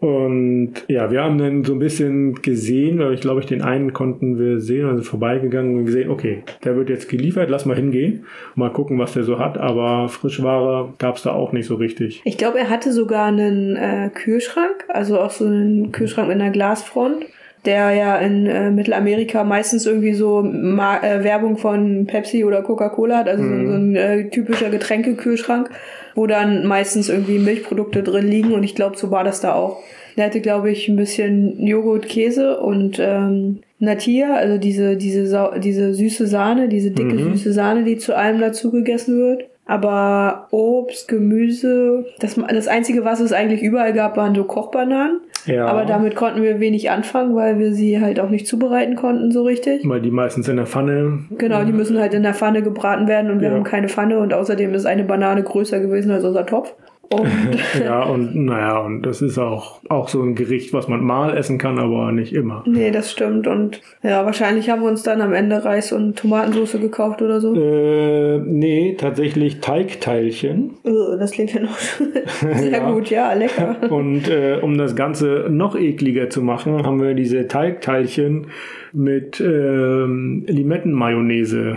[0.00, 3.94] Und ja, wir haben dann so ein bisschen gesehen, weil ich glaube, ich den einen
[3.94, 8.26] konnten wir sehen, also vorbeigegangen und gesehen, okay, der wird jetzt geliefert, lass mal hingehen,
[8.54, 9.56] mal gucken, was der so hat.
[9.56, 12.20] Aber Frischware gab es da auch nicht so richtig.
[12.26, 16.50] Ich glaube, er hatte sogar einen äh, Kühlschrank, also auch so einen Kühlschrank mit einer
[16.50, 17.24] Glasfront,
[17.64, 23.18] der ja in äh, Mittelamerika meistens irgendwie so Ma äh, Werbung von Pepsi oder Coca-Cola
[23.18, 25.70] hat, also so, so ein äh, typischer Getränkekühlschrank,
[26.14, 29.78] wo dann meistens irgendwie Milchprodukte drin liegen und ich glaube, so war das da auch.
[30.16, 35.52] Der hatte, glaube ich, ein bisschen Joghurt, Käse und ähm, Natia, also diese, diese, Sau
[35.58, 37.34] diese süße Sahne, diese dicke Mhm.
[37.36, 39.44] süße Sahne, die zu allem dazu gegessen wird.
[39.66, 45.20] Aber Obst, Gemüse, das, das Einzige, was es eigentlich überall gab, waren so Kochbananen.
[45.46, 45.66] Ja.
[45.66, 49.42] Aber damit konnten wir wenig anfangen, weil wir sie halt auch nicht zubereiten konnten so
[49.44, 49.82] richtig.
[49.88, 51.20] Weil die meistens in der Pfanne.
[51.36, 53.54] Genau, die müssen halt in der Pfanne gebraten werden und wir Ja.
[53.54, 56.74] haben keine Pfanne und außerdem ist eine Banane größer gewesen als unser Topf.
[57.10, 57.26] Und
[57.82, 61.56] Ja, und naja, und das ist auch, auch so ein Gericht, was man mal essen
[61.56, 62.62] kann, aber nicht immer.
[62.66, 63.46] nee, das stimmt.
[63.46, 67.54] Und ja, wahrscheinlich haben wir uns dann am Ende Reis und Tomatensauce gekauft oder so.
[67.54, 70.74] Äh, nee, tatsächlich Teigteilchen.
[70.84, 71.78] Ugh, Das klingt ja noch
[72.56, 72.90] sehr Ja.
[72.90, 73.76] gut, ja, lecker.
[73.90, 78.48] Und äh, um das Ganze noch ekliger zu machen, haben wir diese Teigteilchen
[78.92, 81.76] mit ähm, Limettenmayonnaise.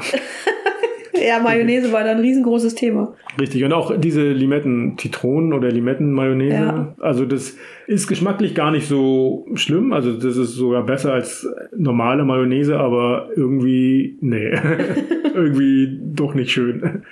[1.27, 3.13] Ja, Mayonnaise war da ein riesengroßes Thema.
[3.39, 3.63] Richtig.
[3.63, 6.53] Und auch diese Limetten-Zitronen oder Limettenmayonnaise.
[6.55, 6.95] Ja.
[6.99, 7.55] Also das
[7.87, 9.91] ist geschmacklich gar nicht so schlimm.
[9.93, 11.45] Also das ist sogar besser als
[11.75, 14.51] normale Mayonnaise, aber irgendwie, nee,
[15.33, 17.03] irgendwie doch nicht schön.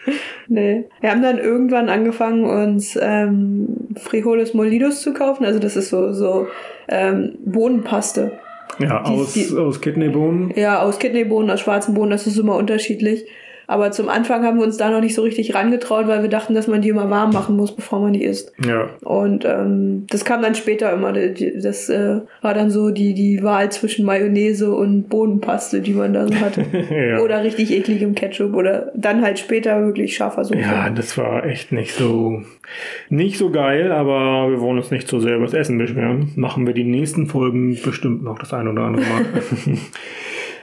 [0.47, 0.85] Nee.
[1.01, 5.45] Wir haben dann irgendwann angefangen, uns ähm, Frijoles Molidos zu kaufen.
[5.45, 6.47] Also das ist so, so
[6.87, 8.31] ähm, Bohnenpaste.
[8.79, 10.53] Ja, Die- aus, die- aus Kidneybohnen.
[10.55, 13.25] Ja, aus Kidneybohnen, aus schwarzen Bohnen, das ist immer unterschiedlich.
[13.69, 16.55] Aber zum Anfang haben wir uns da noch nicht so richtig rangetraut, weil wir dachten,
[16.55, 18.51] dass man die immer warm machen muss, bevor man die isst.
[18.65, 18.89] Ja.
[19.01, 21.13] Und ähm, das kam dann später immer.
[21.13, 26.27] Das äh, war dann so die, die Wahl zwischen Mayonnaise und Bohnenpaste, die man da
[26.27, 26.65] so hatte.
[26.89, 27.19] Ja.
[27.19, 30.59] Oder richtig ekligem Ketchup oder dann halt später wirklich scharfer Soße.
[30.59, 32.41] Ja, das war echt nicht so,
[33.09, 36.31] nicht so geil, aber wir wollen uns nicht so sehr über das Essen beschweren.
[36.35, 39.25] Machen wir die nächsten Folgen bestimmt noch das ein oder andere Mal.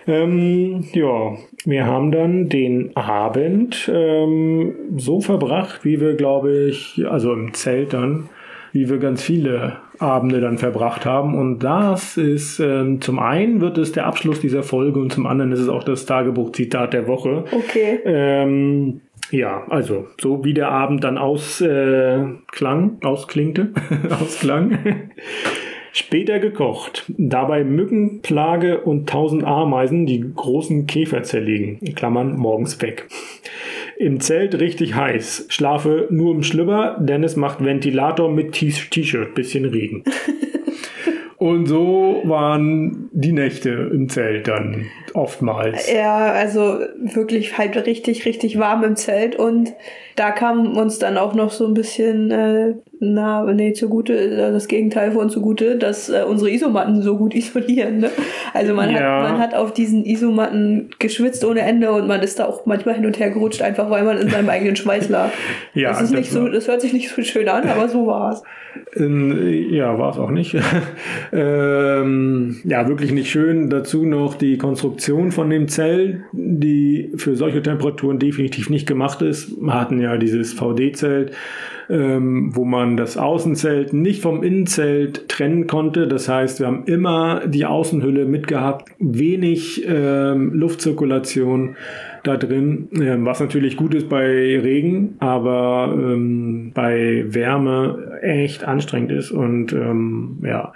[0.06, 7.32] ähm, ja, wir haben dann den Abend ähm, so verbracht, wie wir, glaube ich, also
[7.32, 8.28] im Zelt dann,
[8.72, 11.34] wie wir ganz viele Abende dann verbracht haben.
[11.36, 15.52] Und das ist, ähm, zum einen wird es der Abschluss dieser Folge und zum anderen
[15.52, 17.44] ist es auch das Tagebuchzitat der Woche.
[17.50, 18.00] Okay.
[18.04, 19.00] Ähm,
[19.30, 23.72] ja, also so wie der Abend dann ausklang, äh, ausklingte,
[24.20, 24.78] ausklang.
[25.96, 27.06] Später gekocht.
[27.16, 31.78] Dabei Mückenplage und tausend Ameisen die großen Käfer zerlegen.
[31.80, 33.08] In Klammern morgens weg.
[33.96, 35.46] Im Zelt richtig heiß.
[35.48, 39.34] Schlafe nur im Schlüpper, denn es macht Ventilator mit T-Shirt.
[39.34, 40.04] Bisschen Regen.
[41.38, 45.90] Und so waren die Nächte im Zelt dann oftmals.
[45.92, 49.74] Ja, also wirklich halt richtig, richtig warm im Zelt und
[50.16, 54.68] da kam uns dann auch noch so ein bisschen, äh, na, nee, zugute, äh, das
[54.68, 57.98] Gegenteil von zugute, dass äh, unsere Isomatten so gut isolieren.
[57.98, 58.10] Ne?
[58.54, 59.22] Also man, Ja.
[59.22, 62.94] hat, man hat auf diesen Isomatten geschwitzt ohne Ende und man ist da auch manchmal
[62.94, 65.30] hin und her gerutscht, einfach weil man in seinem eigenen Schweiß lag.
[65.74, 68.06] Ja, das, ist das nicht so, das hört sich nicht so schön an, aber so
[68.06, 68.42] war es.
[68.96, 70.56] Ähm, Ja, war es auch nicht.
[71.32, 73.68] ähm, ja, wirklich nicht schön.
[73.70, 79.50] Dazu noch die Konstruktion von dem Zelt, die für solche Temperaturen definitiv nicht gemacht ist.
[79.60, 81.32] Wir hatten ja dieses VD-Zelt,
[81.88, 86.08] ähm, wo man das Außenzelt nicht vom Innenzelt trennen konnte.
[86.08, 91.76] Das heißt, wir haben immer die Außenhülle mitgehabt, wenig ähm, Luftzirkulation
[92.22, 99.12] da drin, ähm, was natürlich gut ist bei Regen, aber ähm, bei Wärme echt anstrengend
[99.12, 100.72] ist und ähm, ja,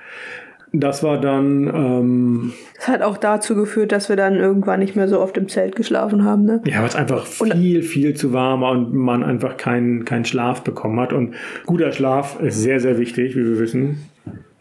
[0.72, 5.08] das war dann ähm, Das hat auch dazu geführt, dass wir dann irgendwann nicht mehr
[5.08, 6.44] so oft im Zelt geschlafen haben.
[6.44, 6.62] Ne?
[6.66, 11.00] ja, was einfach viel, viel zu warm war und man einfach keinen keinen Schlaf bekommen
[11.00, 11.34] hat und
[11.66, 13.98] guter Schlaf ist sehr, sehr wichtig, wie wir wissen.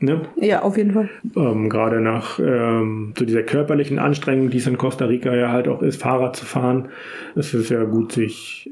[0.01, 0.21] Ne?
[0.37, 1.09] Ja, auf jeden Fall.
[1.35, 5.67] ähm, gerade nach ähm, so dieser körperlichen Anstrengung, die es in Costa Rica ja halt
[5.67, 6.87] auch ist, Fahrrad zu fahren,
[7.35, 8.71] ist es ja gut, sich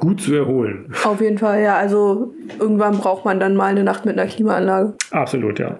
[0.00, 0.92] gut zu erholen.
[1.04, 1.76] Auf jeden Fall, ja.
[1.76, 4.94] Also irgendwann braucht man dann mal eine Nacht mit einer Klimaanlage.
[5.12, 5.78] Absolut, ja.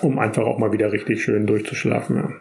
[0.00, 2.34] Um einfach auch mal wieder richtig schön durchzuschlafen.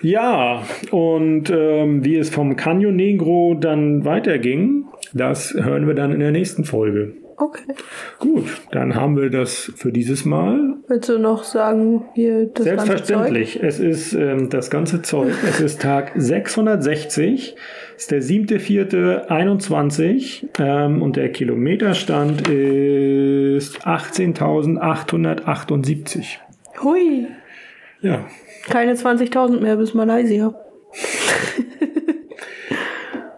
[0.00, 6.12] Ja, ja und ähm, wie es vom Canyon Negro dann weiterging, das hören wir dann
[6.12, 7.14] in der nächsten Folge.
[7.40, 7.72] Okay.
[8.18, 10.74] Gut, dann haben wir das für dieses Mal.
[10.88, 13.54] Willst du noch sagen, hier das Selbstverständlich.
[13.54, 13.66] Ganze Zeug?
[13.66, 15.32] Es ist ähm, das ganze Zeug.
[15.48, 17.56] es ist Tag 660.
[17.96, 26.40] Es ist der 7.4.21 ähm, und der Kilometerstand ist 18.878.
[26.82, 27.28] Hui.
[28.00, 28.26] Ja.
[28.68, 30.54] Keine 20.000 mehr bis Malaysia.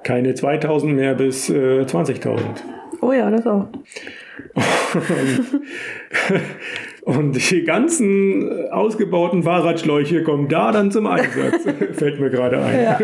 [0.02, 2.40] Keine 2.000 mehr bis äh, 20.000.
[3.00, 3.68] Oh ja, das auch.
[7.04, 11.66] Und die ganzen ausgebauten Fahrradschläuche kommen da dann zum Einsatz.
[11.92, 12.82] Fällt mir gerade ein.
[12.82, 12.98] Ja.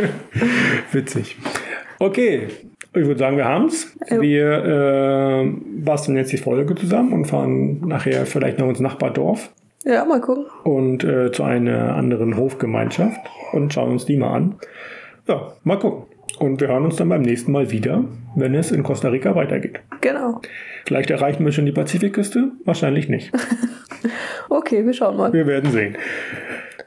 [0.92, 1.36] Witzig.
[1.98, 2.48] Okay,
[2.94, 3.96] ich würde sagen, wir haben's.
[4.08, 4.20] Ja.
[4.20, 9.50] Wir äh, basteln jetzt die Folge zusammen und fahren nachher vielleicht noch ins Nachbardorf.
[9.88, 10.44] Ja, mal gucken.
[10.64, 13.20] Und äh, zu einer anderen Hofgemeinschaft
[13.52, 14.56] und schauen uns die mal an.
[15.26, 16.04] Ja, mal gucken.
[16.38, 18.04] Und wir hören uns dann beim nächsten Mal wieder,
[18.36, 19.80] wenn es in Costa Rica weitergeht.
[20.02, 20.42] Genau.
[20.84, 22.52] Vielleicht erreichen wir schon die Pazifikküste?
[22.66, 23.32] Wahrscheinlich nicht.
[24.50, 25.32] okay, wir schauen mal.
[25.32, 25.96] Wir werden sehen.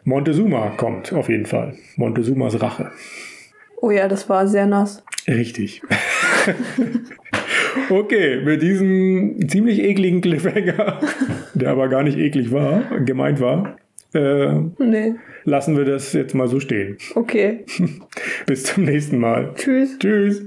[0.03, 1.73] Montezuma kommt auf jeden Fall.
[1.95, 2.91] Montezumas Rache.
[3.77, 5.03] Oh ja, das war sehr nass.
[5.27, 5.81] Richtig.
[7.89, 10.99] okay, mit diesem ziemlich ekligen Cliffhanger,
[11.53, 13.77] der aber gar nicht eklig war, gemeint war,
[14.13, 15.15] äh, nee.
[15.45, 16.97] lassen wir das jetzt mal so stehen.
[17.15, 17.65] Okay.
[18.45, 19.53] Bis zum nächsten Mal.
[19.55, 19.97] Tschüss.
[19.99, 20.43] Tschüss.